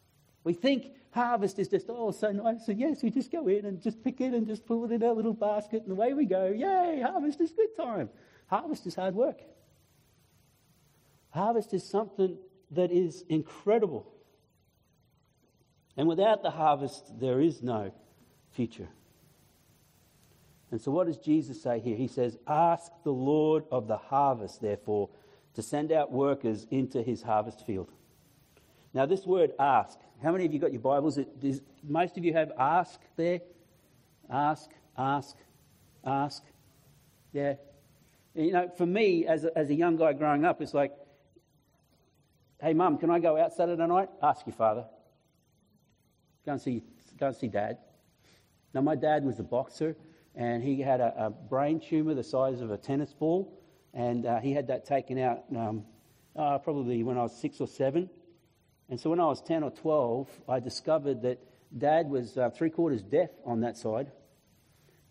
We 0.44 0.54
think 0.54 0.92
harvest 1.10 1.58
is 1.58 1.68
just, 1.68 1.86
oh, 1.90 2.12
so 2.12 2.32
nice. 2.32 2.64
So, 2.64 2.72
yes, 2.72 3.02
we 3.02 3.10
just 3.10 3.30
go 3.30 3.48
in 3.48 3.66
and 3.66 3.82
just 3.82 4.02
pick 4.02 4.20
it 4.22 4.32
and 4.32 4.46
just 4.46 4.64
pull 4.64 4.84
it 4.86 4.92
in 4.92 5.02
our 5.02 5.12
little 5.12 5.34
basket 5.34 5.82
and 5.82 5.92
away 5.92 6.14
we 6.14 6.24
go. 6.24 6.46
Yay, 6.46 7.02
harvest 7.04 7.40
is 7.40 7.50
good 7.50 7.76
time. 7.76 8.08
Harvest 8.50 8.84
is 8.86 8.96
hard 8.96 9.14
work. 9.14 9.38
Harvest 11.30 11.72
is 11.72 11.88
something 11.88 12.36
that 12.72 12.90
is 12.90 13.24
incredible. 13.28 14.12
And 15.96 16.08
without 16.08 16.42
the 16.42 16.50
harvest, 16.50 17.20
there 17.20 17.40
is 17.40 17.62
no 17.62 17.92
future. 18.50 18.88
And 20.72 20.80
so, 20.80 20.90
what 20.90 21.06
does 21.06 21.18
Jesus 21.18 21.62
say 21.62 21.78
here? 21.78 21.96
He 21.96 22.08
says, 22.08 22.38
Ask 22.48 22.90
the 23.04 23.12
Lord 23.12 23.64
of 23.70 23.86
the 23.86 23.96
harvest, 23.96 24.60
therefore, 24.60 25.10
to 25.54 25.62
send 25.62 25.92
out 25.92 26.10
workers 26.10 26.66
into 26.72 27.02
his 27.02 27.22
harvest 27.22 27.64
field. 27.64 27.90
Now, 28.92 29.06
this 29.06 29.24
word 29.24 29.52
ask, 29.60 29.96
how 30.22 30.32
many 30.32 30.44
of 30.44 30.52
you 30.52 30.58
got 30.58 30.72
your 30.72 30.80
Bibles? 30.80 31.18
Does 31.38 31.60
most 31.84 32.18
of 32.18 32.24
you 32.24 32.32
have 32.32 32.50
ask 32.58 33.00
there? 33.16 33.40
Ask, 34.28 34.70
ask, 34.98 35.36
ask. 36.04 36.42
Yeah. 37.32 37.54
You 38.34 38.52
know, 38.52 38.70
for 38.76 38.86
me, 38.86 39.26
as 39.26 39.44
a, 39.44 39.56
as 39.58 39.70
a 39.70 39.74
young 39.74 39.96
guy 39.96 40.12
growing 40.12 40.44
up, 40.44 40.62
it's 40.62 40.74
like, 40.74 40.92
hey, 42.60 42.74
mum, 42.74 42.98
can 42.98 43.10
I 43.10 43.18
go 43.18 43.36
out 43.36 43.52
Saturday 43.52 43.86
night? 43.86 44.08
Ask 44.22 44.46
your 44.46 44.54
father. 44.54 44.84
Go 46.46 46.52
and 46.52 46.60
see, 46.60 46.82
go 47.18 47.28
and 47.28 47.36
see 47.36 47.48
dad. 47.48 47.78
Now, 48.72 48.82
my 48.82 48.94
dad 48.94 49.24
was 49.24 49.40
a 49.40 49.42
boxer, 49.42 49.96
and 50.36 50.62
he 50.62 50.80
had 50.80 51.00
a, 51.00 51.26
a 51.26 51.30
brain 51.30 51.80
tumor 51.80 52.14
the 52.14 52.22
size 52.22 52.60
of 52.60 52.70
a 52.70 52.76
tennis 52.76 53.12
ball, 53.12 53.60
and 53.92 54.24
uh, 54.24 54.38
he 54.38 54.52
had 54.52 54.68
that 54.68 54.84
taken 54.84 55.18
out 55.18 55.42
um, 55.56 55.84
uh, 56.36 56.58
probably 56.58 57.02
when 57.02 57.18
I 57.18 57.22
was 57.22 57.36
six 57.36 57.60
or 57.60 57.66
seven. 57.66 58.08
And 58.88 58.98
so 58.98 59.10
when 59.10 59.20
I 59.20 59.26
was 59.26 59.42
10 59.42 59.64
or 59.64 59.70
12, 59.70 60.28
I 60.48 60.60
discovered 60.60 61.22
that 61.22 61.38
dad 61.76 62.08
was 62.08 62.36
uh, 62.36 62.50
three 62.50 62.70
quarters 62.70 63.02
deaf 63.02 63.30
on 63.44 63.60
that 63.60 63.76
side. 63.76 64.10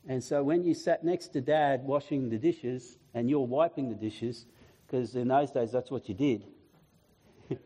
And 0.07 0.23
so 0.23 0.41
when 0.43 0.63
you 0.63 0.73
sat 0.73 1.03
next 1.03 1.27
to 1.29 1.41
dad 1.41 1.83
washing 1.83 2.29
the 2.29 2.37
dishes 2.37 2.97
and 3.13 3.29
you're 3.29 3.45
wiping 3.45 3.89
the 3.89 3.95
dishes, 3.95 4.45
because 4.85 5.15
in 5.15 5.27
those 5.27 5.51
days 5.51 5.71
that's 5.71 5.91
what 5.91 6.09
you 6.09 6.15
did, 6.15 6.45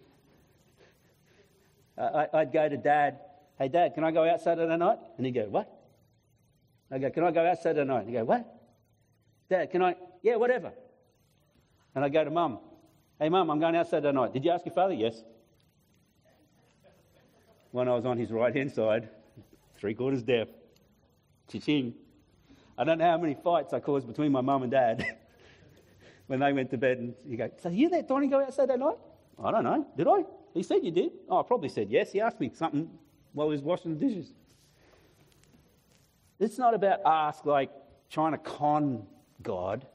I'd 1.97 2.51
go 2.51 2.67
to 2.67 2.77
dad, 2.77 3.19
hey 3.57 3.69
dad, 3.69 3.93
can 3.93 4.03
I 4.03 4.11
go 4.11 4.27
out 4.27 4.41
Saturday 4.41 4.75
night? 4.75 4.99
And 5.17 5.25
he'd 5.25 5.33
go, 5.33 5.45
what? 5.45 5.71
I 6.91 6.97
go, 6.97 7.09
can 7.09 7.23
I 7.23 7.31
go 7.31 7.45
out 7.45 7.59
Saturday 7.59 7.87
night? 7.87 8.01
And 8.01 8.09
he'd 8.09 8.17
go, 8.17 8.25
what? 8.25 8.45
Dad, 9.49 9.71
can 9.71 9.81
I? 9.81 9.95
Yeah, 10.21 10.35
whatever. 10.35 10.73
And 11.95 12.03
I 12.03 12.09
go 12.09 12.23
to 12.23 12.31
mum, 12.31 12.59
hey 13.19 13.29
mum, 13.29 13.49
I'm 13.49 13.59
going 13.59 13.75
out 13.75 13.87
Saturday 13.87 14.11
night. 14.11 14.33
Did 14.33 14.43
you 14.43 14.51
ask 14.51 14.65
your 14.65 14.73
father? 14.73 14.93
Yes 14.93 15.23
when 17.73 17.87
I 17.89 17.95
was 17.95 18.05
on 18.05 18.19
his 18.19 18.31
right 18.31 18.55
hand 18.55 18.71
side, 18.71 19.09
three 19.77 19.95
quarters 19.95 20.21
deaf. 20.21 20.47
Cha-ching. 21.51 21.95
I 22.77 22.83
don't 22.83 22.97
know 22.97 23.05
how 23.05 23.17
many 23.17 23.35
fights 23.35 23.73
I 23.73 23.79
caused 23.79 24.07
between 24.07 24.31
my 24.31 24.41
mum 24.41 24.63
and 24.63 24.71
dad 24.71 25.17
when 26.27 26.39
they 26.39 26.53
went 26.53 26.71
to 26.71 26.77
bed. 26.77 26.97
And 26.97 27.13
you 27.25 27.37
go, 27.37 27.49
So 27.61 27.69
you 27.69 27.89
let 27.89 28.07
Donnie 28.07 28.27
go 28.27 28.41
outside 28.41 28.69
that 28.69 28.79
night? 28.79 28.97
I 29.43 29.51
don't 29.51 29.63
know. 29.63 29.87
Did 29.97 30.07
I? 30.07 30.23
He 30.53 30.63
said 30.63 30.83
you 30.83 30.91
did. 30.91 31.11
Oh, 31.29 31.39
I 31.39 31.43
probably 31.43 31.69
said 31.69 31.89
yes. 31.89 32.11
He 32.11 32.21
asked 32.21 32.39
me 32.39 32.51
something 32.53 32.89
while 33.33 33.47
he 33.47 33.51
was 33.51 33.61
washing 33.61 33.97
the 33.97 34.05
dishes. 34.05 34.33
It's 36.39 36.57
not 36.57 36.73
about 36.73 36.99
ask 37.05 37.45
like 37.45 37.71
trying 38.09 38.33
to 38.33 38.37
con 38.37 39.05
God. 39.41 39.85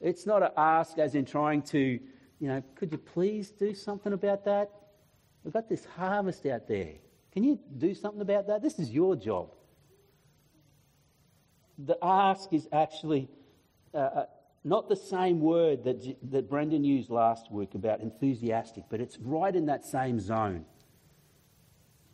It's 0.00 0.26
not 0.26 0.42
an 0.42 0.50
ask 0.56 0.98
as 0.98 1.14
in 1.14 1.24
trying 1.24 1.62
to, 1.62 1.78
you 1.78 2.48
know, 2.48 2.62
could 2.74 2.90
you 2.90 2.98
please 2.98 3.50
do 3.50 3.74
something 3.74 4.12
about 4.12 4.44
that? 4.46 4.70
We've 5.44 5.52
got 5.52 5.68
this 5.68 5.84
harvest 5.84 6.46
out 6.46 6.66
there. 6.66 6.94
Can 7.32 7.44
you 7.44 7.58
do 7.78 7.94
something 7.94 8.20
about 8.20 8.46
that? 8.48 8.62
This 8.62 8.78
is 8.78 8.90
your 8.90 9.14
job. 9.16 9.54
The 11.84 11.96
ask 12.02 12.52
is 12.52 12.68
actually 12.72 13.28
uh, 13.94 13.98
uh, 13.98 14.26
not 14.64 14.88
the 14.88 14.96
same 14.96 15.40
word 15.40 15.84
that, 15.84 16.30
that 16.30 16.50
Brendan 16.50 16.84
used 16.84 17.10
last 17.10 17.50
week 17.50 17.74
about 17.74 18.00
enthusiastic, 18.00 18.84
but 18.90 19.00
it's 19.00 19.18
right 19.18 19.54
in 19.54 19.66
that 19.66 19.84
same 19.84 20.20
zone. 20.20 20.66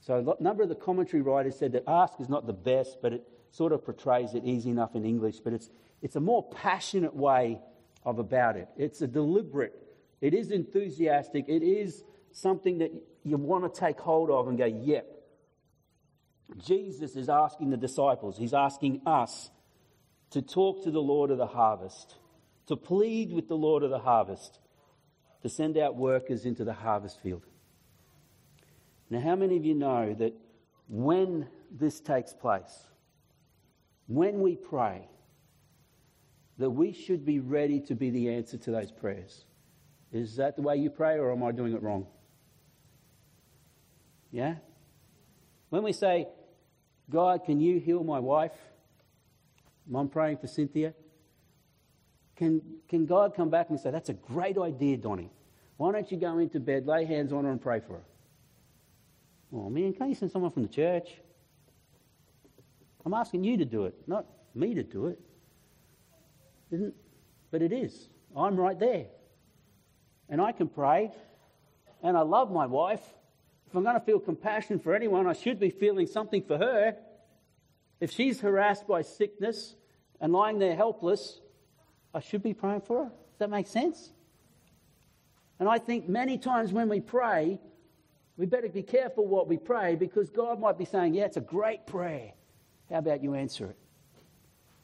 So 0.01 0.37
a 0.39 0.43
number 0.43 0.63
of 0.63 0.69
the 0.69 0.77
commentary 0.77 1.23
writers 1.23 1.59
said 1.59 1.73
that 1.73 1.83
ask 1.89 2.21
is 2.21 2.29
not 2.29 2.47
the 2.47 2.53
best, 2.53 2.99
but 3.03 3.13
it 3.13 3.25
sort 3.51 3.73
of 3.73 3.85
portrays 3.85 4.35
it 4.35 4.45
easy 4.45 4.71
enough 4.71 4.95
in 4.95 5.05
English, 5.05 5.41
but 5.41 5.53
it's, 5.53 5.69
it's 6.03 6.15
a 6.15 6.21
more 6.21 6.49
passionate 6.51 7.15
way 7.15 7.59
of 8.05 8.21
about 8.21 8.57
it. 8.57 8.69
It's 8.77 9.03
a 9.03 9.09
deliberate, 9.09 9.75
it 10.21 10.33
is 10.33 10.53
enthusiastic, 10.53 11.47
it 11.49 11.65
is 11.65 12.05
something 12.31 12.79
that 12.79 12.93
you 13.25 13.37
want 13.37 13.73
to 13.73 13.81
take 13.81 13.99
hold 13.99 14.31
of 14.31 14.47
and 14.47 14.57
go, 14.57 14.67
yep. 14.67 15.11
Jesus 16.65 17.17
is 17.17 17.29
asking 17.29 17.71
the 17.71 17.77
disciples, 17.77 18.39
he's 18.39 18.55
asking 18.55 19.01
us 19.05 19.51
to 20.31 20.43
talk 20.43 20.83
to 20.85 20.91
the 20.91 21.01
Lord 21.01 21.31
of 21.31 21.39
the 21.39 21.47
harvest, 21.47 22.17
to 22.67 22.77
plead 22.77 23.33
with 23.33 23.49
the 23.49 23.57
Lord 23.57 23.83
of 23.83 23.91
the 23.91 23.99
harvest, 23.99 24.59
to 25.43 25.49
send 25.49 25.79
out 25.79 25.97
workers 25.97 26.45
into 26.45 26.65
the 26.65 26.73
harvest 26.73 27.21
field. 27.23 27.47
Now, 29.09 29.21
how 29.21 29.37
many 29.37 29.57
of 29.57 29.65
you 29.65 29.75
know 29.75 30.15
that 30.15 30.35
when 30.89 31.49
this 31.71 32.01
takes 32.01 32.33
place, 32.33 32.87
when 34.09 34.41
we 34.41 34.57
pray, 34.57 35.09
that 36.59 36.71
we 36.71 36.93
should 36.93 37.25
be 37.25 37.39
ready 37.39 37.81
to 37.81 37.95
be 37.95 38.11
the 38.11 38.31
answer 38.31 38.57
to 38.57 38.71
those 38.71 38.91
prayers? 38.91 39.45
Is 40.13 40.37
that 40.37 40.57
the 40.57 40.63
way 40.63 40.77
you 40.77 40.91
pray, 40.91 41.19
or 41.19 41.31
am 41.31 41.43
I 41.43 41.53
doing 41.53 41.75
it 41.75 41.83
wrong? 41.83 42.07
Yeah? 44.33 44.57
When 45.71 45.83
we 45.83 45.93
say, 45.93 46.29
God, 47.11 47.45
can 47.45 47.61
you 47.61 47.79
heal 47.79 48.03
my 48.03 48.19
wife? 48.19 48.53
I'm 49.95 50.09
praying 50.09 50.39
for 50.39 50.47
Cynthia. 50.47 50.95
Can, 52.37 52.61
can 52.89 53.07
God 53.07 53.35
come 53.35 53.51
back 53.51 53.71
and 53.71 53.79
say, 53.79 53.91
That's 53.91 54.09
a 54.09 54.15
great 54.15 54.59
idea, 54.59 54.97
Donnie. 54.97 55.31
Why 55.77 55.93
don't 55.93 56.11
you 56.11 56.17
go 56.17 56.39
into 56.39 56.61
bed, 56.61 56.87
lay 56.87 57.05
hands 57.05 57.33
on 57.33 57.45
her, 57.45 57.51
and 57.51 57.61
pray 57.61 57.81
for 57.81 57.95
her? 57.95 58.05
Oh, 59.53 59.71
man, 59.71 59.93
can't 59.93 60.11
you 60.11 60.17
send 60.17 60.31
someone 60.31 60.51
from 60.51 60.63
the 60.63 60.69
church? 60.69 61.09
I'm 63.05 63.15
asking 63.15 63.45
you 63.45 63.57
to 63.59 63.65
do 63.65 63.85
it, 63.85 63.95
not 64.07 64.27
me 64.55 64.75
to 64.75 64.83
do 64.83 65.07
it. 65.07 65.21
Isn't, 66.71 66.95
but 67.51 67.63
it 67.63 67.73
is. 67.73 68.09
I'm 68.37 68.57
right 68.57 68.79
there. 68.79 69.07
And 70.29 70.41
I 70.41 70.53
can 70.53 70.69
pray. 70.69 71.13
And 72.03 72.17
I 72.17 72.23
love 72.23 72.51
my 72.51 72.67
wife. 72.67 73.03
If 73.69 73.75
I'm 73.75 73.83
going 73.83 73.95
to 73.95 74.05
feel 74.05 74.19
compassion 74.19 74.79
for 74.79 74.95
anyone, 74.95 75.27
I 75.27 75.33
should 75.33 75.61
be 75.61 75.71
feeling 75.71 76.07
something 76.07 76.43
for 76.43 76.59
her. 76.59 76.97
If 78.01 78.11
she's 78.11 78.41
harassed 78.41 78.87
by 78.87 79.03
sickness 79.03 79.75
and 80.21 80.33
lying 80.33 80.59
there 80.59 80.77
helpless, 80.77 81.41
I 82.15 82.21
should 82.21 82.43
be 82.43 82.55
praying 82.55 82.83
for 82.83 83.05
her. 83.05 83.11
Does 83.11 83.39
that 83.39 83.51
make 83.51 83.67
sense? 83.67 84.13
And 85.59 85.69
I 85.69 85.79
think 85.79 86.09
many 86.09 86.39
times 86.39 86.73
when 86.73 86.89
we 86.89 87.01
pray, 87.01 87.59
we 88.37 88.47
better 88.47 88.69
be 88.69 88.83
careful 88.83 89.27
what 89.27 89.49
we 89.49 89.57
pray 89.57 89.97
because 89.97 90.29
God 90.29 90.61
might 90.61 90.77
be 90.77 90.85
saying, 90.85 91.15
Yeah, 91.15 91.25
it's 91.25 91.39
a 91.39 91.43
great 91.43 91.87
prayer. 91.87 92.33
How 92.91 92.99
about 92.99 93.23
you 93.23 93.35
answer 93.35 93.67
it? 93.67 93.77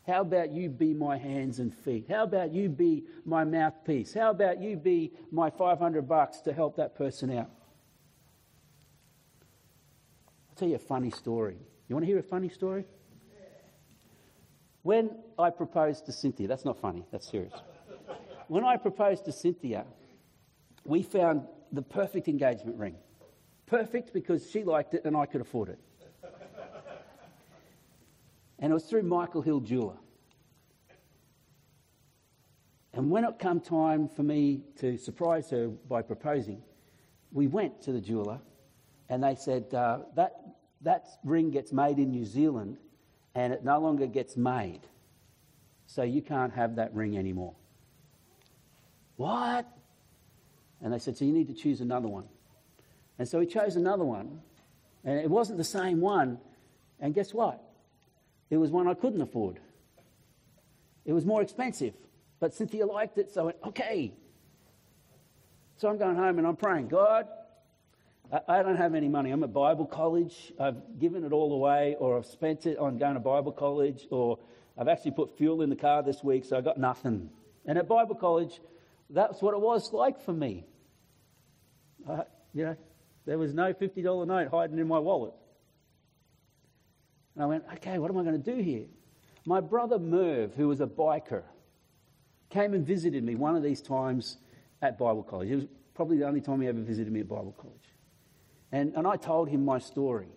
How 0.06 0.22
about 0.22 0.50
you 0.50 0.68
be 0.68 0.94
my 0.94 1.16
hands 1.16 1.60
and 1.60 1.72
feet? 1.72 2.06
How 2.08 2.24
about 2.24 2.52
you 2.52 2.68
be 2.68 3.04
my 3.24 3.44
mouthpiece? 3.44 4.12
How 4.12 4.30
about 4.30 4.60
you 4.60 4.76
be 4.76 5.12
my 5.30 5.48
500 5.48 6.08
bucks 6.08 6.40
to 6.40 6.52
help 6.52 6.76
that 6.76 6.96
person 6.96 7.30
out? 7.30 7.50
I'll 10.50 10.56
tell 10.56 10.68
you 10.68 10.74
a 10.74 10.80
funny 10.80 11.10
story. 11.10 11.56
You 11.88 11.94
want 11.94 12.04
to 12.04 12.08
hear 12.08 12.18
a 12.18 12.22
funny 12.22 12.48
story? 12.48 12.84
When 14.82 15.16
I 15.38 15.50
proposed 15.50 16.06
to 16.06 16.12
Cynthia, 16.12 16.48
that's 16.48 16.64
not 16.64 16.78
funny, 16.78 17.04
that's 17.12 17.30
serious. 17.30 17.52
When 18.48 18.64
I 18.64 18.76
proposed 18.76 19.24
to 19.26 19.32
Cynthia, 19.32 19.84
we 20.84 21.02
found 21.02 21.46
the 21.70 21.82
perfect 21.82 22.28
engagement 22.28 22.78
ring. 22.78 22.96
Perfect 23.66 24.12
because 24.12 24.50
she 24.50 24.64
liked 24.64 24.94
it 24.94 25.04
and 25.04 25.16
I 25.16 25.26
could 25.26 25.40
afford 25.40 25.68
it. 25.68 25.78
And 28.58 28.70
it 28.70 28.74
was 28.74 28.84
through 28.84 29.02
Michael 29.02 29.42
Hill 29.42 29.60
Jeweler. 29.60 29.96
And 32.94 33.10
when 33.10 33.24
it 33.24 33.38
came 33.38 33.60
time 33.60 34.08
for 34.08 34.22
me 34.22 34.60
to 34.78 34.98
surprise 34.98 35.48
her 35.50 35.68
by 35.68 36.02
proposing, 36.02 36.62
we 37.32 37.46
went 37.46 37.80
to 37.82 37.92
the 37.92 38.00
jeweler 38.00 38.38
and 39.08 39.24
they 39.24 39.34
said, 39.34 39.72
uh, 39.72 40.00
that, 40.14 40.34
that 40.82 41.06
ring 41.24 41.50
gets 41.50 41.72
made 41.72 41.98
in 41.98 42.10
New 42.10 42.26
Zealand 42.26 42.76
and 43.34 43.52
it 43.52 43.64
no 43.64 43.78
longer 43.78 44.06
gets 44.06 44.36
made. 44.36 44.80
So 45.86 46.02
you 46.02 46.22
can't 46.22 46.52
have 46.54 46.76
that 46.76 46.94
ring 46.94 47.16
anymore. 47.18 47.54
What? 49.16 49.66
And 50.80 50.92
they 50.92 50.98
said, 50.98 51.16
So 51.16 51.24
you 51.24 51.32
need 51.32 51.48
to 51.48 51.54
choose 51.54 51.80
another 51.80 52.08
one. 52.08 52.24
And 53.18 53.28
so 53.28 53.40
he 53.40 53.46
chose 53.46 53.76
another 53.76 54.04
one. 54.04 54.40
And 55.04 55.18
it 55.18 55.30
wasn't 55.30 55.58
the 55.58 55.64
same 55.64 56.00
one. 56.00 56.38
And 57.00 57.14
guess 57.14 57.34
what? 57.34 57.62
It 58.50 58.56
was 58.56 58.70
one 58.70 58.86
I 58.86 58.94
couldn't 58.94 59.20
afford. 59.20 59.58
It 61.04 61.12
was 61.12 61.24
more 61.24 61.42
expensive. 61.42 61.94
But 62.38 62.54
Cynthia 62.54 62.86
liked 62.86 63.18
it, 63.18 63.32
so 63.32 63.42
I 63.42 63.44
went, 63.44 63.56
okay. 63.68 64.12
So 65.76 65.88
I'm 65.88 65.98
going 65.98 66.16
home 66.16 66.38
and 66.38 66.46
I'm 66.46 66.56
praying, 66.56 66.88
God, 66.88 67.26
I 68.48 68.62
don't 68.62 68.76
have 68.76 68.94
any 68.94 69.08
money. 69.08 69.30
I'm 69.30 69.44
at 69.44 69.52
Bible 69.52 69.84
college. 69.84 70.54
I've 70.58 70.98
given 70.98 71.22
it 71.22 71.32
all 71.32 71.52
away, 71.52 71.96
or 71.98 72.16
I've 72.16 72.24
spent 72.24 72.64
it 72.64 72.78
on 72.78 72.96
going 72.96 73.14
to 73.14 73.20
Bible 73.20 73.52
college, 73.52 74.06
or 74.10 74.38
I've 74.78 74.88
actually 74.88 75.10
put 75.10 75.36
fuel 75.36 75.60
in 75.60 75.68
the 75.68 75.76
car 75.76 76.02
this 76.02 76.24
week, 76.24 76.46
so 76.46 76.56
I 76.56 76.62
got 76.62 76.78
nothing. 76.78 77.28
And 77.66 77.76
at 77.76 77.86
Bible 77.88 78.14
college, 78.14 78.58
that's 79.10 79.42
what 79.42 79.52
it 79.52 79.60
was 79.60 79.92
like 79.92 80.18
for 80.18 80.32
me. 80.32 80.64
You 82.54 82.64
know, 82.64 82.76
there 83.26 83.36
was 83.36 83.52
no 83.52 83.74
$50 83.74 84.26
note 84.26 84.48
hiding 84.50 84.78
in 84.78 84.88
my 84.88 84.98
wallet. 84.98 85.34
And 87.34 87.44
I 87.44 87.46
went, 87.46 87.64
okay, 87.74 87.98
what 87.98 88.10
am 88.10 88.16
I 88.16 88.22
going 88.22 88.42
to 88.42 88.54
do 88.54 88.62
here? 88.62 88.86
My 89.44 89.60
brother 89.60 89.98
Merv, 89.98 90.54
who 90.54 90.68
was 90.68 90.80
a 90.80 90.86
biker, 90.86 91.42
came 92.48 92.72
and 92.72 92.86
visited 92.86 93.24
me 93.24 93.34
one 93.34 93.56
of 93.56 93.62
these 93.62 93.82
times 93.82 94.38
at 94.80 94.98
Bible 94.98 95.22
college. 95.22 95.50
It 95.50 95.56
was 95.56 95.66
probably 95.94 96.16
the 96.16 96.26
only 96.26 96.40
time 96.40 96.62
he 96.62 96.68
ever 96.68 96.80
visited 96.80 97.12
me 97.12 97.20
at 97.20 97.28
Bible 97.28 97.54
college. 97.58 97.81
And, 98.72 98.94
and 98.96 99.06
I 99.06 99.16
told 99.16 99.48
him 99.48 99.64
my 99.64 99.78
story. 99.78 100.28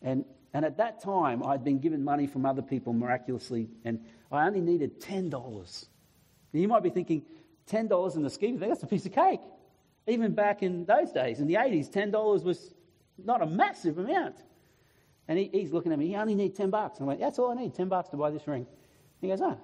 And, 0.00 0.24
and 0.54 0.64
at 0.64 0.76
that 0.78 1.02
time, 1.02 1.42
I'd 1.42 1.64
been 1.64 1.80
given 1.80 2.04
money 2.04 2.28
from 2.28 2.46
other 2.46 2.62
people 2.62 2.92
miraculously, 2.92 3.68
and 3.84 4.00
I 4.30 4.46
only 4.46 4.60
needed 4.60 5.00
$10. 5.00 5.30
Now, 5.30 6.60
you 6.60 6.68
might 6.68 6.84
be 6.84 6.90
thinking, 6.90 7.24
$10 7.68 8.16
in 8.16 8.22
the 8.22 8.30
scheme 8.30 8.54
of 8.54 8.60
things, 8.60 8.70
that's 8.70 8.82
a 8.84 8.86
piece 8.86 9.06
of 9.06 9.12
cake. 9.12 9.40
Even 10.06 10.34
back 10.34 10.62
in 10.62 10.84
those 10.84 11.10
days, 11.10 11.40
in 11.40 11.48
the 11.48 11.54
80s, 11.54 11.90
$10 11.90 12.44
was 12.44 12.72
not 13.18 13.42
a 13.42 13.46
massive 13.46 13.98
amount. 13.98 14.36
And 15.26 15.36
he, 15.36 15.50
he's 15.52 15.72
looking 15.72 15.92
at 15.92 15.98
me, 15.98 16.12
you 16.12 16.16
only 16.16 16.36
need 16.36 16.54
10 16.54 16.70
bucks. 16.70 17.00
I 17.00 17.04
went, 17.04 17.18
that's 17.18 17.40
all 17.40 17.50
I 17.50 17.54
need, 17.54 17.74
10 17.74 17.88
bucks 17.88 18.10
to 18.10 18.16
buy 18.16 18.30
this 18.30 18.46
ring. 18.46 18.66
He 19.20 19.26
goes, 19.26 19.40
oh. 19.40 19.58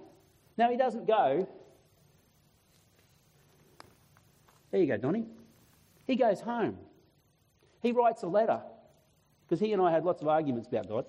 Now 0.58 0.68
he 0.68 0.76
doesn't 0.76 1.06
go, 1.06 1.48
there 4.70 4.80
you 4.80 4.86
go, 4.86 4.96
Donnie. 4.96 5.26
He 6.06 6.16
goes 6.16 6.40
home 6.40 6.76
he 7.82 7.92
writes 7.92 8.22
a 8.22 8.28
letter, 8.28 8.60
because 9.44 9.60
he 9.60 9.72
and 9.72 9.82
I 9.82 9.90
had 9.90 10.04
lots 10.04 10.22
of 10.22 10.28
arguments 10.28 10.68
about 10.68 10.88
God. 10.88 11.04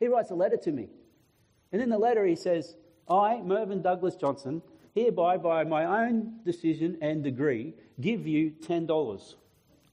He 0.00 0.08
writes 0.08 0.30
a 0.30 0.34
letter 0.34 0.56
to 0.56 0.72
me. 0.72 0.88
And 1.72 1.80
in 1.80 1.88
the 1.88 1.98
letter, 1.98 2.26
he 2.26 2.36
says, 2.36 2.76
I, 3.08 3.40
Mervyn 3.42 3.80
Douglas 3.80 4.16
Johnson, 4.16 4.60
hereby, 4.94 5.36
by 5.36 5.64
my 5.64 5.84
own 5.84 6.40
decision 6.44 6.98
and 7.00 7.22
degree, 7.22 7.74
give 8.00 8.26
you 8.26 8.52
$10. 8.66 9.34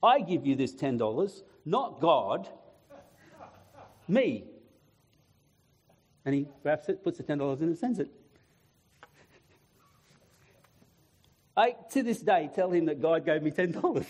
I 0.03 0.21
give 0.21 0.45
you 0.45 0.55
this 0.55 0.73
$10, 0.73 1.43
not 1.65 1.99
God, 1.99 2.49
me. 4.07 4.45
And 6.25 6.35
he 6.35 6.47
wraps 6.63 6.89
it, 6.89 7.03
puts 7.03 7.17
the 7.17 7.23
$10 7.23 7.61
in, 7.61 7.67
and 7.67 7.77
sends 7.77 7.99
it. 7.99 8.09
I, 11.55 11.75
to 11.91 12.01
this 12.01 12.21
day, 12.21 12.49
tell 12.53 12.71
him 12.71 12.85
that 12.85 13.01
God 13.01 13.25
gave 13.25 13.43
me 13.43 13.51
$10. 13.51 14.05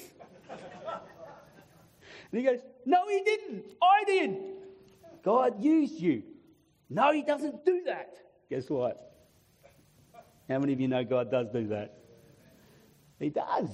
And 2.32 2.42
he 2.42 2.48
goes, 2.48 2.60
No, 2.86 3.08
he 3.08 3.24
didn't. 3.24 3.66
I 3.82 4.04
did. 4.06 4.38
God 5.24 5.62
used 5.62 6.00
you. 6.00 6.24
No, 6.90 7.12
he 7.12 7.22
doesn't 7.22 7.66
do 7.66 7.84
that. 7.86 8.16
Guess 8.50 8.70
what? 8.70 9.14
How 10.50 10.60
many 10.60 10.74
of 10.74 10.82
you 10.82 10.88
know 10.88 11.04
God 11.04 11.32
does 11.32 11.48
do 11.50 11.68
that? 11.68 11.98
He 13.20 13.30
does. 13.30 13.70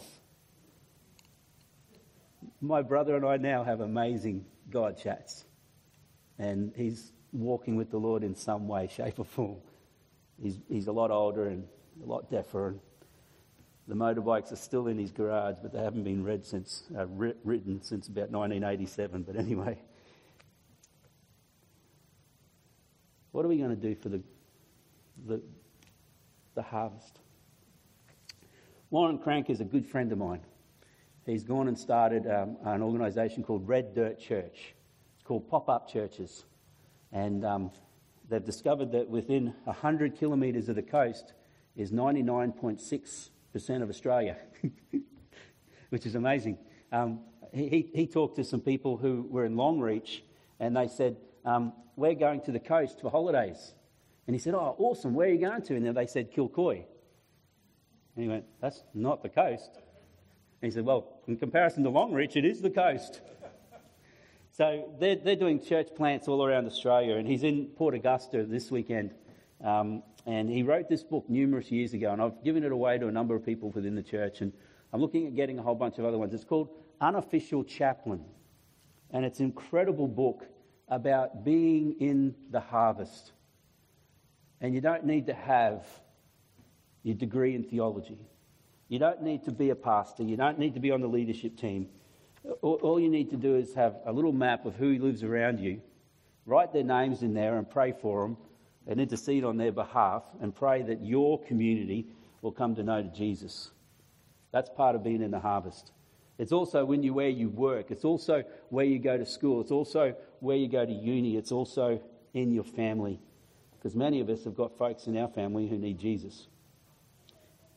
My 2.61 2.81
brother 2.81 3.15
and 3.15 3.25
I 3.25 3.37
now 3.37 3.63
have 3.63 3.79
amazing 3.79 4.45
God 4.69 4.97
chats. 4.97 5.45
And 6.37 6.73
he's 6.75 7.11
walking 7.31 7.75
with 7.75 7.89
the 7.89 7.97
Lord 7.97 8.23
in 8.23 8.35
some 8.35 8.67
way, 8.67 8.87
shape, 8.87 9.19
or 9.19 9.25
form. 9.25 9.57
He's, 10.41 10.59
he's 10.69 10.87
a 10.87 10.91
lot 10.91 11.09
older 11.09 11.47
and 11.47 11.63
a 12.03 12.05
lot 12.05 12.29
deafer 12.29 12.67
and 12.69 12.79
the 13.87 13.95
motorbikes 13.95 14.51
are 14.51 14.57
still 14.57 14.87
in 14.87 14.97
his 14.97 15.11
garage, 15.11 15.57
but 15.61 15.71
they 15.71 15.81
haven't 15.81 16.03
been 16.03 16.23
read 16.23 16.45
since, 16.45 16.83
uh, 16.97 17.05
since 17.81 18.07
about 18.07 18.29
1987. 18.31 19.23
But 19.23 19.35
anyway, 19.37 19.77
what 23.31 23.45
are 23.45 23.47
we 23.47 23.57
going 23.57 23.69
to 23.69 23.75
do 23.75 23.95
for 23.95 24.09
the, 24.09 24.21
the, 25.25 25.41
the 26.57 26.63
harvest. 26.63 27.19
Warren 28.89 29.19
Crank 29.19 29.49
is 29.49 29.61
a 29.61 29.63
good 29.63 29.85
friend 29.85 30.11
of 30.11 30.17
mine. 30.17 30.41
He's 31.25 31.43
gone 31.43 31.67
and 31.67 31.77
started 31.77 32.25
um, 32.25 32.57
an 32.63 32.81
organisation 32.81 33.43
called 33.43 33.67
Red 33.67 33.93
Dirt 33.93 34.19
Church. 34.19 34.73
It's 35.15 35.23
called 35.23 35.47
Pop 35.49 35.69
Up 35.69 35.87
Churches. 35.87 36.45
And 37.11 37.45
um, 37.45 37.71
they've 38.27 38.43
discovered 38.43 38.91
that 38.93 39.07
within 39.07 39.53
100 39.65 40.17
kilometres 40.17 40.67
of 40.67 40.75
the 40.75 40.81
coast 40.81 41.33
is 41.75 41.91
99.6% 41.91 43.29
of 43.59 43.89
Australia, 43.89 44.37
which 45.89 46.05
is 46.05 46.15
amazing. 46.15 46.57
Um, 46.91 47.21
he, 47.53 47.89
he 47.93 48.07
talked 48.07 48.35
to 48.37 48.43
some 48.43 48.61
people 48.61 48.97
who 48.97 49.27
were 49.29 49.45
in 49.45 49.55
Longreach 49.55 50.21
and 50.59 50.75
they 50.75 50.87
said, 50.87 51.17
um, 51.45 51.73
We're 51.95 52.15
going 52.15 52.41
to 52.41 52.51
the 52.51 52.59
coast 52.59 53.01
for 53.01 53.09
holidays. 53.09 53.73
And 54.27 54.35
he 54.35 54.39
said, 54.39 54.53
Oh, 54.53 54.75
awesome, 54.77 55.13
where 55.13 55.27
are 55.27 55.31
you 55.31 55.39
going 55.39 55.61
to? 55.63 55.75
And 55.75 55.85
then 55.85 55.93
they 55.93 56.07
said, 56.07 56.33
Kilcoy. 56.33 56.83
And 58.15 58.23
he 58.23 58.27
went, 58.27 58.45
That's 58.61 58.83
not 58.93 59.21
the 59.23 59.29
coast. 59.29 59.71
And 59.73 60.71
he 60.71 60.71
said, 60.71 60.85
Well, 60.85 61.19
in 61.27 61.37
comparison 61.37 61.83
to 61.83 61.89
Longreach, 61.89 62.35
it 62.35 62.45
is 62.45 62.61
the 62.61 62.69
coast. 62.69 63.21
So 64.57 64.91
they're, 64.99 65.17
they're 65.17 65.35
doing 65.35 65.61
church 65.61 65.89
plants 65.95 66.27
all 66.27 66.43
around 66.43 66.65
Australia, 66.65 67.17
and 67.17 67.27
he's 67.27 67.43
in 67.43 67.67
Port 67.67 67.93
Augusta 67.93 68.43
this 68.43 68.71
weekend. 68.71 69.13
Um, 69.63 70.01
and 70.27 70.49
he 70.49 70.61
wrote 70.61 70.89
this 70.89 71.03
book 71.03 71.23
numerous 71.29 71.71
years 71.71 71.93
ago, 71.93 72.11
and 72.11 72.21
I've 72.21 72.43
given 72.43 72.65
it 72.65 72.73
away 72.73 72.97
to 72.97 73.07
a 73.07 73.11
number 73.11 73.33
of 73.33 73.45
people 73.45 73.69
within 73.69 73.95
the 73.95 74.03
church. 74.03 74.41
And 74.41 74.51
I'm 74.91 74.99
looking 74.99 75.25
at 75.25 75.35
getting 75.35 75.57
a 75.57 75.63
whole 75.63 75.73
bunch 75.73 75.99
of 75.99 76.05
other 76.05 76.17
ones. 76.17 76.33
It's 76.33 76.43
called 76.43 76.67
Unofficial 76.99 77.63
Chaplain. 77.63 78.25
And 79.11 79.23
it's 79.23 79.39
an 79.39 79.45
incredible 79.45 80.09
book 80.09 80.45
about 80.89 81.45
being 81.45 81.95
in 82.01 82.35
the 82.51 82.59
harvest. 82.59 83.31
And 84.59 84.75
you 84.75 84.81
don't 84.81 85.05
need 85.05 85.27
to 85.27 85.33
have 85.33 85.85
your 87.03 87.15
degree 87.15 87.55
in 87.55 87.63
theology. 87.63 88.19
You 88.89 88.99
don't 88.99 89.21
need 89.21 89.45
to 89.45 89.53
be 89.53 89.69
a 89.69 89.75
pastor. 89.75 90.23
You 90.23 90.35
don't 90.35 90.59
need 90.59 90.73
to 90.73 90.81
be 90.81 90.91
on 90.91 90.99
the 90.99 91.07
leadership 91.07 91.55
team. 91.55 91.87
All 92.61 92.99
you 92.99 93.09
need 93.09 93.29
to 93.29 93.37
do 93.37 93.55
is 93.55 93.73
have 93.75 93.95
a 94.05 94.11
little 94.11 94.33
map 94.33 94.65
of 94.65 94.75
who 94.75 94.97
lives 94.99 95.23
around 95.23 95.61
you, 95.61 95.81
write 96.45 96.73
their 96.73 96.83
names 96.83 97.21
in 97.21 97.33
there 97.33 97.57
and 97.57 97.69
pray 97.69 97.93
for 97.93 98.23
them 98.23 98.37
and 98.87 98.99
intercede 98.99 99.43
on 99.43 99.57
their 99.57 99.71
behalf 99.71 100.23
and 100.41 100.55
pray 100.55 100.81
that 100.81 101.01
your 101.05 101.39
community 101.43 102.07
will 102.41 102.51
come 102.51 102.75
to 102.75 102.83
know 102.83 103.03
Jesus. 103.03 103.71
That's 104.51 104.69
part 104.69 104.95
of 104.95 105.03
being 105.03 105.21
in 105.21 105.31
the 105.31 105.39
harvest. 105.39 105.91
It's 106.37 106.51
also 106.51 106.85
when 106.85 107.03
you 107.03 107.13
where 107.13 107.29
you 107.29 107.49
work. 107.49 107.91
It's 107.91 108.05
also 108.05 108.43
where 108.69 108.85
you 108.85 108.99
go 108.99 109.17
to 109.17 109.25
school. 109.25 109.61
It's 109.61 109.71
also 109.71 110.15
where 110.39 110.55
you 110.55 110.67
go 110.67 110.85
to 110.85 110.91
uni. 110.91 111.35
It's 111.35 111.51
also 111.51 111.99
in 112.33 112.51
your 112.51 112.63
family. 112.63 113.19
Because 113.77 113.95
many 113.95 114.21
of 114.21 114.29
us 114.29 114.43
have 114.43 114.55
got 114.55 114.77
folks 114.77 115.07
in 115.07 115.17
our 115.17 115.27
family 115.27 115.67
who 115.67 115.77
need 115.77 115.99
Jesus. 115.99 116.47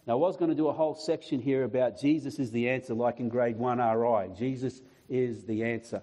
Now, 0.07 0.15
I 0.15 0.17
was 0.17 0.37
going 0.37 0.51
to 0.51 0.57
do 0.57 0.69
a 0.69 0.73
whole 0.73 0.95
section 0.95 1.41
here 1.41 1.65
about 1.65 2.01
Jesus 2.01 2.39
is 2.39 2.51
the 2.51 2.69
answer, 2.69 2.95
like 2.95 3.21
in 3.21 3.29
grade 3.29 3.57
1 3.57 3.79
RI. 3.79 4.35
Jesus 4.37 4.81
is 5.09 5.45
the 5.45 5.65
answer. 5.65 6.03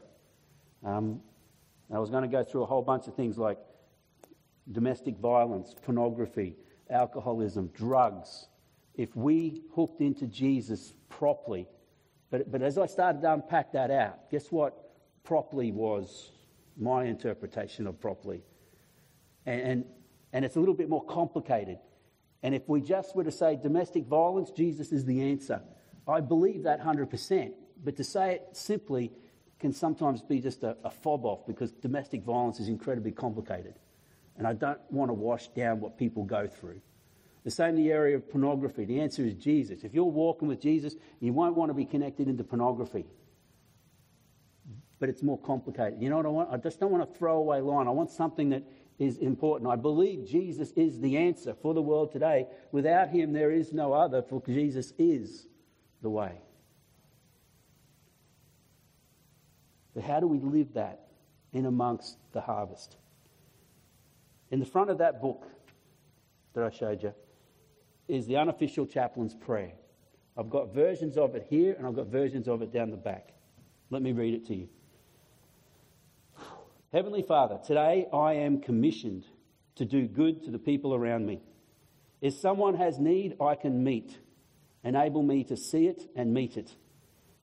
Um, 0.83 1.21
I 1.93 1.99
was 1.99 2.09
going 2.09 2.23
to 2.23 2.29
go 2.29 2.43
through 2.43 2.63
a 2.63 2.65
whole 2.65 2.81
bunch 2.81 3.07
of 3.07 3.15
things 3.15 3.37
like 3.37 3.57
domestic 4.71 5.17
violence, 5.17 5.75
pornography, 5.81 6.55
alcoholism, 6.89 7.67
drugs. 7.73 8.47
If 8.95 9.15
we 9.15 9.63
hooked 9.75 10.01
into 10.01 10.27
Jesus 10.27 10.93
properly, 11.09 11.67
but, 12.29 12.51
but 12.51 12.61
as 12.61 12.77
I 12.77 12.85
started 12.87 13.21
to 13.21 13.33
unpack 13.33 13.71
that 13.73 13.91
out, 13.91 14.29
guess 14.29 14.51
what 14.51 14.91
properly 15.23 15.71
was 15.71 16.31
my 16.77 17.05
interpretation 17.05 17.87
of 17.87 17.99
properly? 17.99 18.41
And, 19.45 19.61
and, 19.61 19.85
and 20.33 20.45
it's 20.45 20.55
a 20.55 20.59
little 20.59 20.75
bit 20.75 20.89
more 20.89 21.05
complicated. 21.05 21.77
And 22.43 22.53
if 22.53 22.67
we 22.67 22.81
just 22.81 23.15
were 23.15 23.23
to 23.23 23.31
say 23.31 23.57
domestic 23.61 24.05
violence, 24.05 24.51
Jesus 24.51 24.91
is 24.91 25.05
the 25.05 25.21
answer. 25.21 25.61
I 26.07 26.21
believe 26.21 26.63
that 26.63 26.81
100%. 26.81 27.53
But 27.83 27.95
to 27.97 28.03
say 28.03 28.35
it 28.35 28.47
simply 28.53 29.11
can 29.59 29.71
sometimes 29.71 30.21
be 30.21 30.39
just 30.39 30.63
a, 30.63 30.77
a 30.83 30.89
fob 30.89 31.25
off 31.25 31.45
because 31.47 31.71
domestic 31.71 32.23
violence 32.23 32.59
is 32.59 32.67
incredibly 32.67 33.11
complicated. 33.11 33.75
And 34.37 34.47
I 34.47 34.53
don't 34.53 34.79
want 34.91 35.09
to 35.09 35.13
wash 35.13 35.47
down 35.49 35.79
what 35.79 35.97
people 35.97 36.23
go 36.23 36.47
through. 36.47 36.79
The 37.43 37.51
same 37.51 37.69
in 37.69 37.75
the 37.77 37.91
area 37.91 38.15
of 38.15 38.29
pornography. 38.29 38.85
The 38.85 38.99
answer 38.99 39.23
is 39.23 39.33
Jesus. 39.33 39.83
If 39.83 39.93
you're 39.93 40.03
walking 40.03 40.47
with 40.47 40.61
Jesus, 40.61 40.95
you 41.19 41.33
won't 41.33 41.55
want 41.55 41.69
to 41.69 41.73
be 41.73 41.85
connected 41.85 42.27
into 42.27 42.43
pornography. 42.43 43.05
But 44.99 45.09
it's 45.09 45.23
more 45.23 45.37
complicated. 45.39 46.01
You 46.01 46.09
know 46.09 46.17
what 46.17 46.25
I 46.25 46.29
want? 46.29 46.49
I 46.51 46.57
just 46.57 46.79
don't 46.79 46.91
want 46.91 47.03
a 47.03 47.17
throwaway 47.17 47.61
line. 47.61 47.87
I 47.87 47.91
want 47.91 48.11
something 48.11 48.49
that 48.49 48.63
is 48.99 49.17
important. 49.19 49.69
I 49.69 49.75
believe 49.75 50.27
Jesus 50.27 50.71
is 50.71 50.99
the 50.99 51.17
answer 51.17 51.53
for 51.61 51.73
the 51.73 51.81
world 51.81 52.11
today. 52.11 52.47
Without 52.71 53.09
him, 53.09 53.31
there 53.31 53.51
is 53.51 53.71
no 53.71 53.93
other, 53.93 54.21
for 54.21 54.41
Jesus 54.45 54.93
is 54.97 55.47
the 56.01 56.09
way. 56.09 56.33
But 59.93 60.03
how 60.03 60.19
do 60.19 60.27
we 60.27 60.39
live 60.39 60.73
that 60.73 61.07
in 61.53 61.65
amongst 61.65 62.17
the 62.33 62.41
harvest? 62.41 62.97
In 64.51 64.59
the 64.59 64.65
front 64.65 64.89
of 64.89 64.99
that 64.99 65.21
book 65.21 65.45
that 66.53 66.63
I 66.63 66.69
showed 66.69 67.03
you 67.03 67.13
is 68.07 68.27
the 68.27 68.37
unofficial 68.37 68.85
chaplain's 68.85 69.33
prayer. 69.33 69.73
I've 70.37 70.49
got 70.49 70.73
versions 70.73 71.17
of 71.17 71.35
it 71.35 71.47
here 71.49 71.75
and 71.77 71.85
I've 71.85 71.95
got 71.95 72.07
versions 72.07 72.47
of 72.47 72.61
it 72.61 72.71
down 72.71 72.91
the 72.91 72.97
back. 72.97 73.33
Let 73.89 74.01
me 74.01 74.11
read 74.13 74.33
it 74.33 74.45
to 74.47 74.55
you. 74.55 74.69
Heavenly 76.93 77.21
Father, 77.21 77.59
today 77.65 78.07
I 78.13 78.33
am 78.33 78.61
commissioned 78.61 79.25
to 79.75 79.85
do 79.85 80.07
good 80.07 80.43
to 80.43 80.51
the 80.51 80.59
people 80.59 80.93
around 80.93 81.25
me. 81.25 81.41
If 82.21 82.35
someone 82.35 82.75
has 82.75 82.97
need, 82.97 83.35
I 83.41 83.55
can 83.55 83.83
meet. 83.83 84.17
Enable 84.83 85.21
me 85.21 85.43
to 85.45 85.57
see 85.57 85.87
it 85.87 86.09
and 86.15 86.33
meet 86.33 86.55
it. 86.55 86.71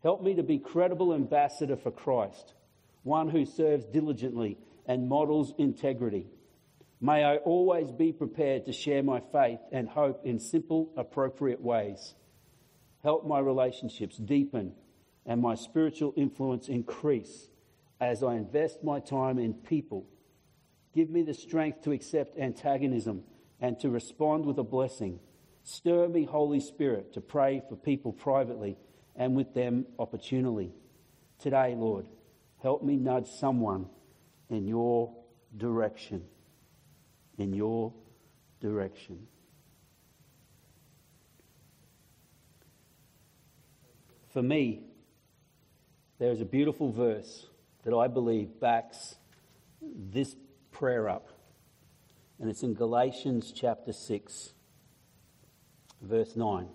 Help 0.03 0.23
me 0.23 0.35
to 0.35 0.43
be 0.43 0.59
credible 0.59 1.15
ambassador 1.15 1.77
for 1.77 1.91
Christ, 1.91 2.55
one 3.03 3.29
who 3.29 3.45
serves 3.45 3.85
diligently 3.85 4.59
and 4.87 5.09
models 5.09 5.53
integrity. 5.59 6.27
May 7.01 7.25
I 7.25 7.37
always 7.37 7.91
be 7.91 8.13
prepared 8.13 8.67
to 8.67 8.73
share 8.73 9.03
my 9.03 9.21
faith 9.21 9.61
and 9.73 9.89
hope 9.89 10.25
in 10.25 10.39
simple, 10.39 10.91
appropriate 10.97 11.61
ways. 11.61 12.15
Help 13.03 13.27
my 13.27 13.39
relationships 13.39 14.17
deepen 14.17 14.73
and 15.27 15.41
my 15.41 15.55
spiritual 15.55 16.15
influence 16.17 16.69
increase 16.69 17.49
as 18.01 18.23
I 18.23 18.35
invest 18.35 18.83
my 18.83 19.01
time 19.01 19.39
in 19.39 19.55
people. 19.55 20.07
Give 20.95 21.11
me 21.11 21.23
the 21.23 21.35
strength 21.35 21.83
to 21.83 21.93
accept 21.93 22.39
antagonism 22.39 23.25
and 23.61 23.79
to 23.81 23.91
respond 23.91 24.47
with 24.47 24.59
a 24.59 24.65
blessing. 24.65 25.21
Stir 25.63 26.09
me, 26.09 26.25
Holy 26.25 26.61
Spirit, 26.61 27.15
to 27.15 27.21
pray 27.21 27.63
for 27.69 27.77
people 27.77 28.13
privately 28.13 28.77
and 29.17 29.35
with 29.35 29.55
them 29.55 29.87
opportunely. 29.99 30.73
Today, 31.39 31.75
Lord, 31.77 32.07
help 32.63 32.83
me 32.83 32.97
nudge 32.97 33.29
someone 33.29 33.87
in 34.49 34.67
your 34.67 35.15
direction. 35.57 36.25
In 37.39 37.53
your 37.53 37.93
direction. 38.61 39.27
For 44.33 44.43
me, 44.43 44.83
there 46.19 46.33
is 46.33 46.41
a 46.41 46.45
beautiful 46.45 46.91
verse 46.91 47.47
that 47.85 47.95
I 47.95 48.09
believe 48.09 48.61
backs 48.61 49.17
this 49.81 50.35
prayer 50.73 51.09
up. 51.09 51.29
And 52.41 52.51
it's 52.51 52.63
in 52.63 52.75
Galatians 52.75 53.53
chapter 53.55 53.93
6, 53.93 54.55
verse 56.03 56.35
9. 56.35 56.69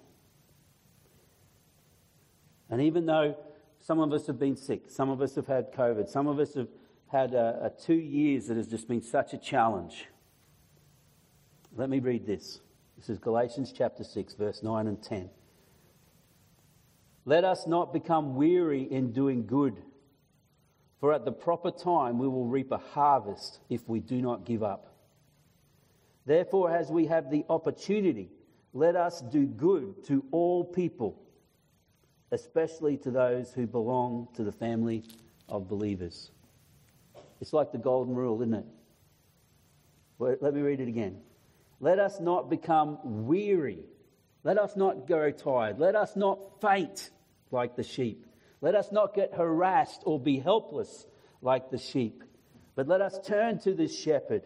And 2.70 2.82
even 2.82 3.06
though 3.06 3.36
some 3.80 4.00
of 4.00 4.14
us 4.14 4.28
have 4.28 4.40
been 4.40 4.56
sick, 4.56 4.90
some 4.90 5.10
of 5.10 5.22
us 5.22 5.36
have 5.36 5.48
had 5.48 5.74
COVID, 5.74 6.08
some 6.08 6.28
of 6.28 6.40
us 6.40 6.54
have 6.54 6.68
had 7.08 7.34
a, 7.34 7.72
two 7.84 7.96
years 7.96 8.48
that 8.48 8.58
has 8.58 8.68
just 8.68 8.88
been 8.88 9.02
such 9.02 9.34
a 9.34 9.38
challenge. 9.38 10.06
Let 11.80 11.90
me 11.90 12.00
read 12.00 12.26
this. 12.26 12.60
This 12.98 13.10
is 13.10 13.20
Galatians 13.20 13.72
chapter 13.72 14.04
6, 14.04 14.34
verse 14.34 14.62
9 14.62 14.88
and 14.88 15.02
10. 15.02 15.30
Let 17.24 17.46
us 17.46 17.68
not 17.68 17.94
become 17.94 18.36
weary 18.36 18.82
in 18.82 19.14
doing 19.14 19.46
good 19.46 19.82
for 21.00 21.14
at 21.14 21.24
the 21.24 21.32
proper 21.32 21.72
time 21.72 22.20
we 22.20 22.28
will 22.28 22.48
reap 22.48 22.74
a 22.74 22.80
harvest 22.80 23.60
if 23.70 23.88
we 23.88 24.02
do 24.02 24.22
not 24.22 24.44
give 24.44 24.62
up. 24.62 24.94
Therefore, 26.26 26.70
as 26.70 26.92
we 26.92 27.06
have 27.06 27.32
the 27.32 27.46
opportunity, 27.50 28.30
let 28.74 28.98
us 28.98 29.22
do 29.22 29.46
good 29.46 30.04
to 30.08 30.26
all 30.32 30.66
people, 30.66 31.18
especially 32.34 32.98
to 32.98 33.10
those 33.10 33.54
who 33.54 33.66
belong 33.66 34.28
to 34.36 34.44
the 34.44 34.52
family 34.52 35.06
of 35.48 35.70
believers. 35.70 36.32
It's 37.40 37.54
like 37.54 37.72
the 37.72 37.78
golden 37.78 38.16
rule, 38.16 38.42
isn't 38.42 38.54
it? 38.54 38.66
Let 40.42 40.54
me 40.54 40.60
read 40.60 40.82
it 40.82 40.90
again. 40.90 41.22
Let 41.80 42.00
us 42.00 42.20
not 42.20 42.50
become 42.50 43.00
weary. 43.26 43.86
Let 44.44 44.58
us 44.58 44.76
not 44.76 45.08
grow 45.08 45.32
tired. 45.32 45.80
Let 45.80 45.96
us 45.96 46.16
not 46.16 46.62
faint 46.62 47.10
like 47.52 47.76
the 47.76 47.84
sheep. 47.84 48.26
Let 48.62 48.76
us 48.76 48.92
not 48.92 49.14
get 49.14 49.34
harassed 49.34 50.02
or 50.06 50.20
be 50.20 50.40
helpless 50.40 51.06
like 51.42 51.70
the 51.70 51.78
sheep, 51.78 52.24
but 52.76 52.88
let 52.88 53.02
us 53.02 53.18
turn 53.26 53.60
to 53.60 53.74
the 53.74 53.88
shepherd. 53.88 54.44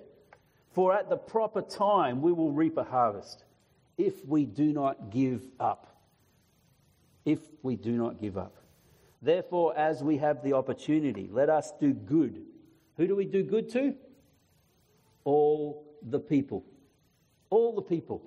For 0.74 0.94
at 0.94 1.10
the 1.10 1.18
proper 1.18 1.62
time 1.62 2.22
we 2.22 2.32
will 2.32 2.52
reap 2.52 2.78
a 2.78 2.84
harvest 2.84 3.44
if 3.98 4.26
we 4.26 4.46
do 4.46 4.74
not 4.74 5.12
give 5.12 5.44
up. 5.60 5.88
If 7.26 7.40
we 7.62 7.76
do 7.76 7.92
not 7.92 8.20
give 8.20 8.38
up. 8.38 8.58
Therefore, 9.22 9.78
as 9.78 10.04
we 10.04 10.18
have 10.18 10.44
the 10.44 10.54
opportunity, 10.54 11.30
let 11.32 11.50
us 11.50 11.72
do 11.80 11.94
good. 11.94 12.42
Who 12.98 13.08
do 13.08 13.16
we 13.16 13.26
do 13.26 13.44
good 13.44 13.70
to? 13.72 13.96
All 15.24 15.86
the 16.02 16.20
people. 16.20 16.66
All 17.54 17.76
the 17.76 17.84
people. 17.84 18.24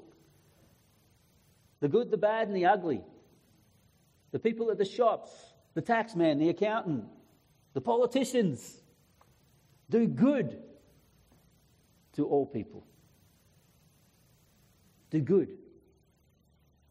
The 1.81 1.89
good, 1.89 2.13
the 2.13 2.17
bad, 2.17 2.47
and 2.47 2.57
the 2.57 2.67
ugly. 2.67 3.03
The 4.31 4.39
people 4.39 4.71
at 4.71 4.79
the 4.79 4.85
shops, 4.85 5.33
the 5.75 5.83
taxman, 5.83 6.39
the 6.39 6.49
accountant, 6.49 7.07
the 7.75 7.81
politicians. 7.81 8.81
Do 9.91 10.07
good 10.07 10.63
to 12.13 12.25
all 12.25 12.47
people. 12.47 12.87
Do 15.11 15.21
good. 15.21 15.49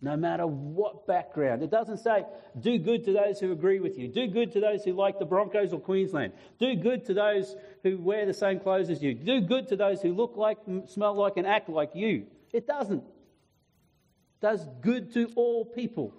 No 0.02 0.18
matter 0.18 0.46
what 0.46 1.08
background. 1.08 1.64
It 1.64 1.72
doesn't 1.72 2.00
say, 2.00 2.26
do 2.60 2.78
good 2.78 3.06
to 3.06 3.14
those 3.14 3.40
who 3.40 3.54
agree 3.54 3.80
with 3.80 3.98
you. 3.98 4.10
Do 4.10 4.28
good 4.28 4.52
to 4.52 4.60
those 4.60 4.84
who 4.84 4.92
like 4.92 5.20
the 5.20 5.26
Broncos 5.26 5.72
or 5.72 5.80
Queensland. 5.80 6.34
Do 6.60 6.76
good 6.76 7.06
to 7.06 7.14
those 7.14 7.56
who 7.86 7.98
wear 8.00 8.26
the 8.26 8.34
same 8.34 8.60
clothes 8.60 8.90
as 8.90 9.04
you. 9.04 9.14
Do 9.14 9.42
good 9.42 9.68
to 9.68 9.76
those 9.76 10.02
who 10.02 10.12
look 10.12 10.36
like, 10.36 10.58
smell 10.88 11.14
like, 11.14 11.38
and 11.38 11.46
act 11.46 11.70
like 11.70 11.92
you. 11.94 12.26
It 12.52 12.66
doesn't. 12.66 13.04
Does 14.42 14.66
good 14.82 15.14
to 15.14 15.32
all 15.36 15.66
people. 15.66 16.12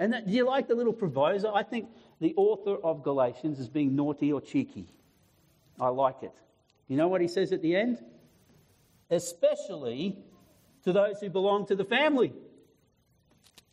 And 0.00 0.12
that, 0.12 0.26
do 0.26 0.32
you 0.32 0.44
like 0.44 0.66
the 0.66 0.74
little 0.74 0.92
proviso? 0.92 1.54
I 1.54 1.62
think 1.62 1.88
the 2.20 2.34
author 2.36 2.74
of 2.74 3.04
Galatians 3.04 3.60
is 3.60 3.68
being 3.68 3.94
naughty 3.94 4.32
or 4.32 4.40
cheeky. 4.40 4.88
I 5.78 5.88
like 5.88 6.22
it. 6.22 6.34
You 6.88 6.96
know 6.96 7.06
what 7.06 7.20
he 7.20 7.28
says 7.28 7.52
at 7.52 7.62
the 7.62 7.76
end? 7.76 8.02
Especially 9.08 10.18
to 10.82 10.92
those 10.92 11.20
who 11.20 11.30
belong 11.30 11.66
to 11.66 11.76
the 11.76 11.84
family 11.84 12.32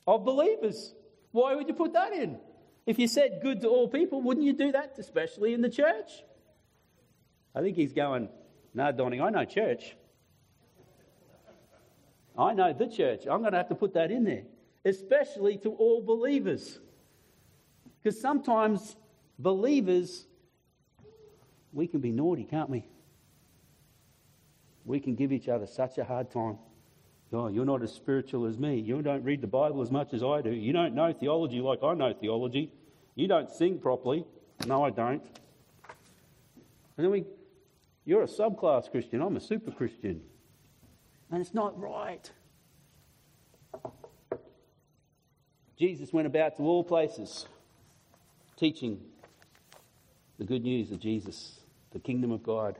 of 0.05 0.23
believers. 0.23 0.93
Why 1.31 1.55
would 1.55 1.67
you 1.67 1.73
put 1.73 1.93
that 1.93 2.13
in? 2.13 2.37
If 2.85 2.99
you 2.99 3.07
said 3.07 3.39
good 3.41 3.61
to 3.61 3.69
all 3.69 3.87
people, 3.87 4.21
wouldn't 4.21 4.45
you 4.45 4.53
do 4.53 4.71
that, 4.73 4.93
especially 4.99 5.55
in 5.55 5.61
the 5.61 5.69
church? 5.69 6.11
I 7.55 7.61
think 7.61 7.75
he's 7.75 7.93
going, 7.93 8.29
no, 8.73 8.91
Donny, 8.91 9.21
I 9.21 9.29
know 9.29 9.45
church. 9.45 9.95
I 12.37 12.53
know 12.53 12.73
the 12.73 12.87
church. 12.87 13.25
I'm 13.29 13.41
going 13.41 13.51
to 13.51 13.57
have 13.57 13.69
to 13.69 13.75
put 13.75 13.93
that 13.93 14.09
in 14.11 14.23
there, 14.23 14.43
especially 14.85 15.57
to 15.59 15.69
all 15.69 16.01
believers. 16.01 16.79
Because 18.01 18.19
sometimes 18.19 18.95
believers, 19.37 20.25
we 21.71 21.87
can 21.87 21.99
be 21.99 22.11
naughty, 22.11 22.43
can't 22.43 22.69
we? 22.69 22.85
We 24.85 24.99
can 24.99 25.15
give 25.15 25.31
each 25.31 25.47
other 25.47 25.67
such 25.67 25.97
a 25.99 26.03
hard 26.03 26.31
time. 26.31 26.57
Oh, 27.31 27.47
you're 27.47 27.65
not 27.65 27.81
as 27.81 27.91
spiritual 27.91 28.45
as 28.45 28.59
me. 28.59 28.79
You 28.79 29.01
don't 29.01 29.23
read 29.23 29.41
the 29.41 29.47
Bible 29.47 29.81
as 29.81 29.89
much 29.89 30.13
as 30.13 30.23
I 30.23 30.41
do. 30.41 30.51
You 30.51 30.71
don't 30.71 30.93
know 30.93 31.11
theology 31.13 31.61
like 31.61 31.81
I 31.81 31.95
know 31.95 32.13
theology. 32.13 32.71
You 33.15 33.27
don't 33.27 33.49
sing 33.49 33.79
properly. 33.79 34.23
No, 34.67 34.83
I 34.83 34.91
don't. 34.91 35.23
And 36.95 37.05
then 37.05 37.09
we, 37.09 37.25
you're 38.05 38.23
a 38.23 38.27
subclass 38.27 38.89
Christian. 38.91 39.21
I'm 39.21 39.35
a 39.35 39.41
super 39.41 39.71
Christian. 39.71 40.21
And 41.31 41.41
it's 41.41 41.53
not 41.53 41.79
right. 41.79 42.29
Jesus 45.77 46.13
went 46.13 46.27
about 46.27 46.57
to 46.57 46.63
all 46.63 46.83
places 46.83 47.47
teaching 48.57 48.99
the 50.37 50.45
good 50.45 50.63
news 50.63 50.91
of 50.91 50.99
Jesus, 50.99 51.59
the 51.91 51.99
kingdom 51.99 52.31
of 52.31 52.43
God, 52.43 52.77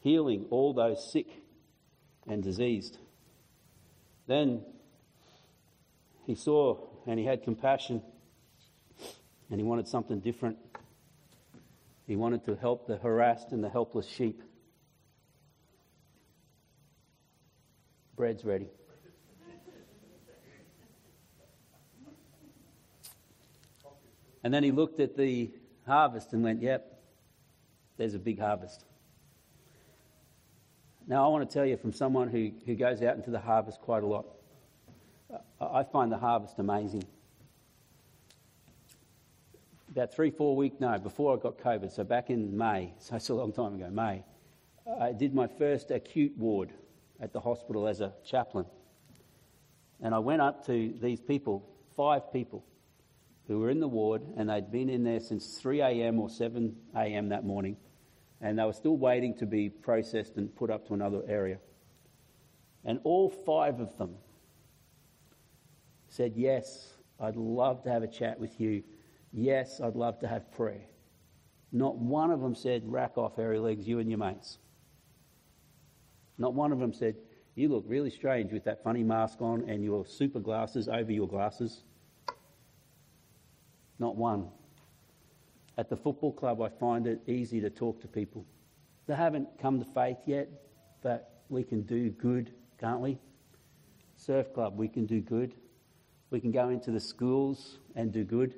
healing 0.00 0.46
all 0.50 0.72
those 0.74 1.10
sick 1.12 1.28
and 2.26 2.42
diseased. 2.42 2.98
Then 4.26 4.62
he 6.26 6.34
saw 6.34 6.78
and 7.06 7.18
he 7.18 7.24
had 7.24 7.42
compassion 7.42 8.02
and 9.50 9.60
he 9.60 9.64
wanted 9.64 9.86
something 9.88 10.20
different. 10.20 10.58
He 12.06 12.16
wanted 12.16 12.44
to 12.46 12.56
help 12.56 12.86
the 12.86 12.96
harassed 12.96 13.52
and 13.52 13.62
the 13.62 13.70
helpless 13.70 14.06
sheep. 14.06 14.42
Bread's 18.16 18.44
ready. 18.44 18.68
And 24.44 24.52
then 24.52 24.62
he 24.62 24.70
looked 24.70 25.00
at 25.00 25.16
the 25.16 25.50
harvest 25.86 26.32
and 26.32 26.44
went, 26.44 26.62
Yep, 26.62 27.02
there's 27.96 28.14
a 28.14 28.18
big 28.18 28.38
harvest. 28.38 28.84
Now, 31.06 31.24
I 31.24 31.28
want 31.28 31.48
to 31.48 31.52
tell 31.52 31.66
you 31.66 31.76
from 31.76 31.92
someone 31.92 32.28
who, 32.28 32.52
who 32.64 32.74
goes 32.74 33.02
out 33.02 33.16
into 33.16 33.30
the 33.30 33.40
harvest 33.40 33.80
quite 33.80 34.02
a 34.02 34.06
lot, 34.06 34.26
I 35.60 35.82
find 35.82 36.10
the 36.10 36.18
harvest 36.18 36.58
amazing. 36.58 37.04
About 39.90 40.14
three, 40.14 40.30
four 40.30 40.56
weeks, 40.56 40.76
no, 40.80 40.98
before 40.98 41.36
I 41.36 41.40
got 41.40 41.58
COVID, 41.58 41.92
so 41.92 42.04
back 42.04 42.30
in 42.30 42.56
May, 42.56 42.92
so 42.98 43.16
it's 43.16 43.28
a 43.28 43.34
long 43.34 43.52
time 43.52 43.74
ago, 43.74 43.90
May, 43.90 44.22
I 45.00 45.12
did 45.12 45.34
my 45.34 45.46
first 45.46 45.90
acute 45.90 46.36
ward 46.36 46.70
at 47.20 47.32
the 47.32 47.40
hospital 47.40 47.86
as 47.86 48.00
a 48.00 48.12
chaplain. 48.24 48.66
And 50.02 50.14
I 50.14 50.18
went 50.18 50.42
up 50.42 50.66
to 50.66 50.94
these 51.00 51.20
people, 51.20 51.68
five 51.96 52.32
people, 52.32 52.64
who 53.46 53.60
were 53.60 53.70
in 53.70 53.80
the 53.80 53.88
ward, 53.88 54.22
and 54.36 54.48
they'd 54.48 54.70
been 54.70 54.88
in 54.88 55.04
there 55.04 55.20
since 55.20 55.58
3 55.58 55.80
a.m. 55.80 56.18
or 56.18 56.30
7 56.30 56.74
a.m. 56.96 57.28
that 57.28 57.44
morning 57.44 57.76
and 58.44 58.58
they 58.58 58.64
were 58.64 58.74
still 58.74 58.98
waiting 58.98 59.34
to 59.34 59.46
be 59.46 59.70
processed 59.70 60.36
and 60.36 60.54
put 60.54 60.70
up 60.70 60.86
to 60.86 60.92
another 60.92 61.22
area. 61.26 61.58
And 62.84 63.00
all 63.02 63.30
five 63.30 63.80
of 63.80 63.96
them 63.96 64.16
said, 66.08 66.34
Yes, 66.36 66.92
I'd 67.18 67.36
love 67.36 67.82
to 67.84 67.90
have 67.90 68.02
a 68.02 68.06
chat 68.06 68.38
with 68.38 68.60
you. 68.60 68.82
Yes, 69.32 69.80
I'd 69.80 69.96
love 69.96 70.18
to 70.20 70.28
have 70.28 70.52
prayer. 70.52 70.82
Not 71.72 71.96
one 71.96 72.30
of 72.30 72.42
them 72.42 72.54
said, 72.54 72.82
Rack 72.84 73.16
off, 73.16 73.36
hairy 73.36 73.58
legs, 73.58 73.88
you 73.88 73.98
and 73.98 74.10
your 74.10 74.18
mates. 74.18 74.58
Not 76.38 76.54
one 76.54 76.72
of 76.72 76.78
them 76.78 76.92
said, 76.92 77.16
You 77.54 77.68
look 77.68 77.84
really 77.86 78.10
strange 78.10 78.52
with 78.52 78.64
that 78.64 78.82
funny 78.82 79.02
mask 79.02 79.40
on 79.40 79.68
and 79.68 79.84
your 79.84 80.04
super 80.04 80.40
glasses 80.40 80.88
over 80.88 81.12
your 81.12 81.28
glasses. 81.28 81.84
Not 83.98 84.16
one. 84.16 84.48
At 85.78 85.88
the 85.88 85.96
football 85.96 86.32
club, 86.32 86.60
I 86.60 86.68
find 86.68 87.06
it 87.06 87.20
easy 87.26 87.60
to 87.60 87.70
talk 87.70 88.00
to 88.02 88.08
people. 88.08 88.44
They 89.06 89.14
haven't 89.14 89.48
come 89.60 89.78
to 89.78 89.84
faith 89.84 90.18
yet, 90.26 90.48
but 91.02 91.42
we 91.48 91.62
can 91.62 91.82
do 91.82 92.10
good, 92.10 92.52
can't 92.80 93.00
we? 93.00 93.18
Surf 94.16 94.52
club, 94.54 94.76
we 94.76 94.88
can 94.88 95.06
do 95.06 95.20
good. 95.20 95.54
We 96.30 96.40
can 96.40 96.52
go 96.52 96.70
into 96.70 96.90
the 96.90 97.00
schools 97.00 97.78
and 97.94 98.12
do 98.12 98.24
good. 98.24 98.54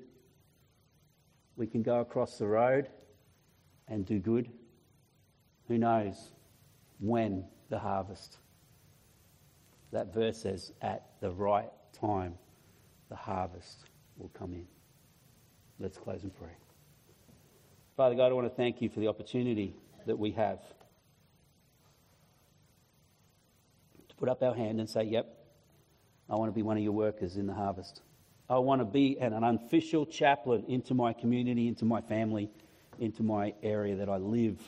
We 1.56 1.66
can 1.66 1.82
go 1.82 2.00
across 2.00 2.38
the 2.38 2.46
road 2.46 2.88
and 3.88 4.04
do 4.04 4.18
good. 4.18 4.50
Who 5.68 5.78
knows 5.78 6.30
when 7.00 7.44
the 7.68 7.78
harvest? 7.78 8.38
That 9.92 10.12
verse 10.12 10.38
says, 10.38 10.72
at 10.82 11.06
the 11.20 11.30
right 11.30 11.70
time, 11.92 12.34
the 13.08 13.16
harvest 13.16 13.84
will 14.18 14.30
come 14.30 14.52
in. 14.54 14.66
Let's 15.78 15.98
close 15.98 16.22
and 16.22 16.34
pray. 16.34 16.56
Father 17.96 18.14
God, 18.14 18.30
I 18.30 18.34
want 18.34 18.46
to 18.46 18.54
thank 18.54 18.82
you 18.82 18.88
for 18.88 19.00
the 19.00 19.08
opportunity 19.08 19.74
that 20.06 20.18
we 20.18 20.32
have 20.32 20.60
to 24.08 24.14
put 24.16 24.28
up 24.28 24.42
our 24.42 24.54
hand 24.54 24.80
and 24.80 24.88
say, 24.88 25.04
Yep, 25.04 25.26
I 26.28 26.34
want 26.34 26.50
to 26.50 26.54
be 26.54 26.62
one 26.62 26.76
of 26.76 26.82
your 26.82 26.92
workers 26.92 27.36
in 27.36 27.46
the 27.46 27.54
harvest. 27.54 28.02
I 28.48 28.58
want 28.58 28.80
to 28.80 28.84
be 28.84 29.18
an, 29.18 29.32
unofficial 29.32 30.06
chaplain 30.06 30.64
into 30.68 30.94
my 30.94 31.12
community, 31.12 31.68
into 31.68 31.84
my 31.84 32.00
family, 32.00 32.50
into 32.98 33.22
my 33.22 33.54
area 33.62 33.96
that 33.96 34.08
I 34.08 34.16
live. 34.18 34.60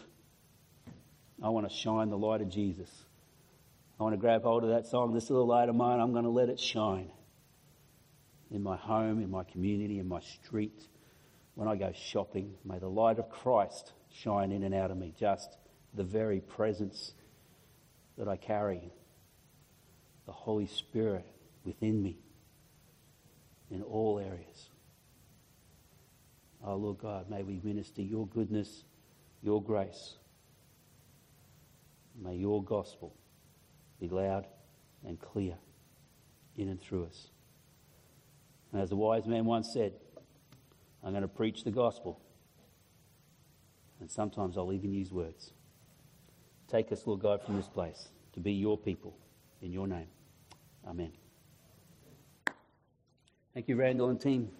I 1.42 1.50
want 1.50 1.68
to 1.68 1.74
shine 1.74 2.10
the 2.10 2.18
light 2.18 2.40
of 2.40 2.48
Jesus. 2.48 2.90
I 3.98 4.02
want 4.02 4.12
to 4.12 4.18
grab 4.18 4.42
hold 4.42 4.64
of 4.64 4.70
that 4.70 4.86
song, 4.86 5.12
This 5.12 5.30
Little 5.30 5.46
Light 5.46 5.68
of 5.68 5.74
Mine. 5.74 6.00
I'm 6.00 6.12
going 6.12 6.24
to 6.24 6.30
let 6.30 6.48
it 6.48 6.58
shine 6.58 7.10
in 8.50 8.62
my 8.62 8.76
home, 8.76 9.20
in 9.22 9.30
my 9.30 9.44
community, 9.44 9.98
in 9.98 10.08
my 10.08 10.20
street 10.20 10.88
when 11.54 11.68
I 11.68 11.76
go 11.76 11.92
shopping. 11.94 12.54
May 12.64 12.78
the 12.78 12.88
light 12.88 13.18
of 13.18 13.30
Christ 13.30 13.92
shine 14.12 14.50
in 14.50 14.64
and 14.64 14.74
out 14.74 14.90
of 14.90 14.96
me, 14.96 15.14
just 15.18 15.56
the 15.94 16.04
very 16.04 16.40
presence 16.40 17.12
that 18.16 18.28
I 18.28 18.36
carry, 18.36 18.92
the 20.26 20.32
Holy 20.32 20.66
Spirit 20.66 21.26
within 21.64 22.02
me 22.02 22.18
in 23.70 23.82
all 23.82 24.18
areas. 24.18 24.70
Oh, 26.64 26.74
Lord 26.74 26.98
God, 26.98 27.30
may 27.30 27.44
we 27.44 27.60
minister 27.62 28.02
your 28.02 28.26
goodness, 28.26 28.84
your 29.42 29.62
grace. 29.62 30.14
May 32.22 32.34
your 32.34 32.62
gospel 32.62 33.14
be 34.00 34.08
loud 34.08 34.46
and 35.06 35.20
clear 35.20 35.54
in 36.56 36.68
and 36.68 36.80
through 36.80 37.06
us. 37.06 37.28
And 38.72 38.82
as 38.82 38.90
the 38.90 38.96
wise 38.96 39.26
man 39.26 39.44
once 39.44 39.72
said, 39.72 39.92
I'm 41.02 41.12
going 41.12 41.22
to 41.22 41.28
preach 41.28 41.64
the 41.64 41.70
gospel. 41.70 42.20
And 44.00 44.10
sometimes 44.10 44.58
I'll 44.58 44.72
even 44.72 44.92
use 44.92 45.12
words. 45.12 45.52
Take 46.68 46.92
us, 46.92 47.06
Lord 47.06 47.20
God, 47.20 47.42
from 47.42 47.56
this 47.56 47.68
place. 47.68 48.08
to 48.34 48.40
be 48.40 48.52
your 48.52 48.78
people. 48.78 49.16
In 49.60 49.72
your 49.72 49.88
name. 49.88 50.06
Amen. 50.86 51.10
Thank 53.52 53.68
you, 53.68 53.74
Randall 53.74 54.10
and 54.10 54.20
team. 54.20 54.50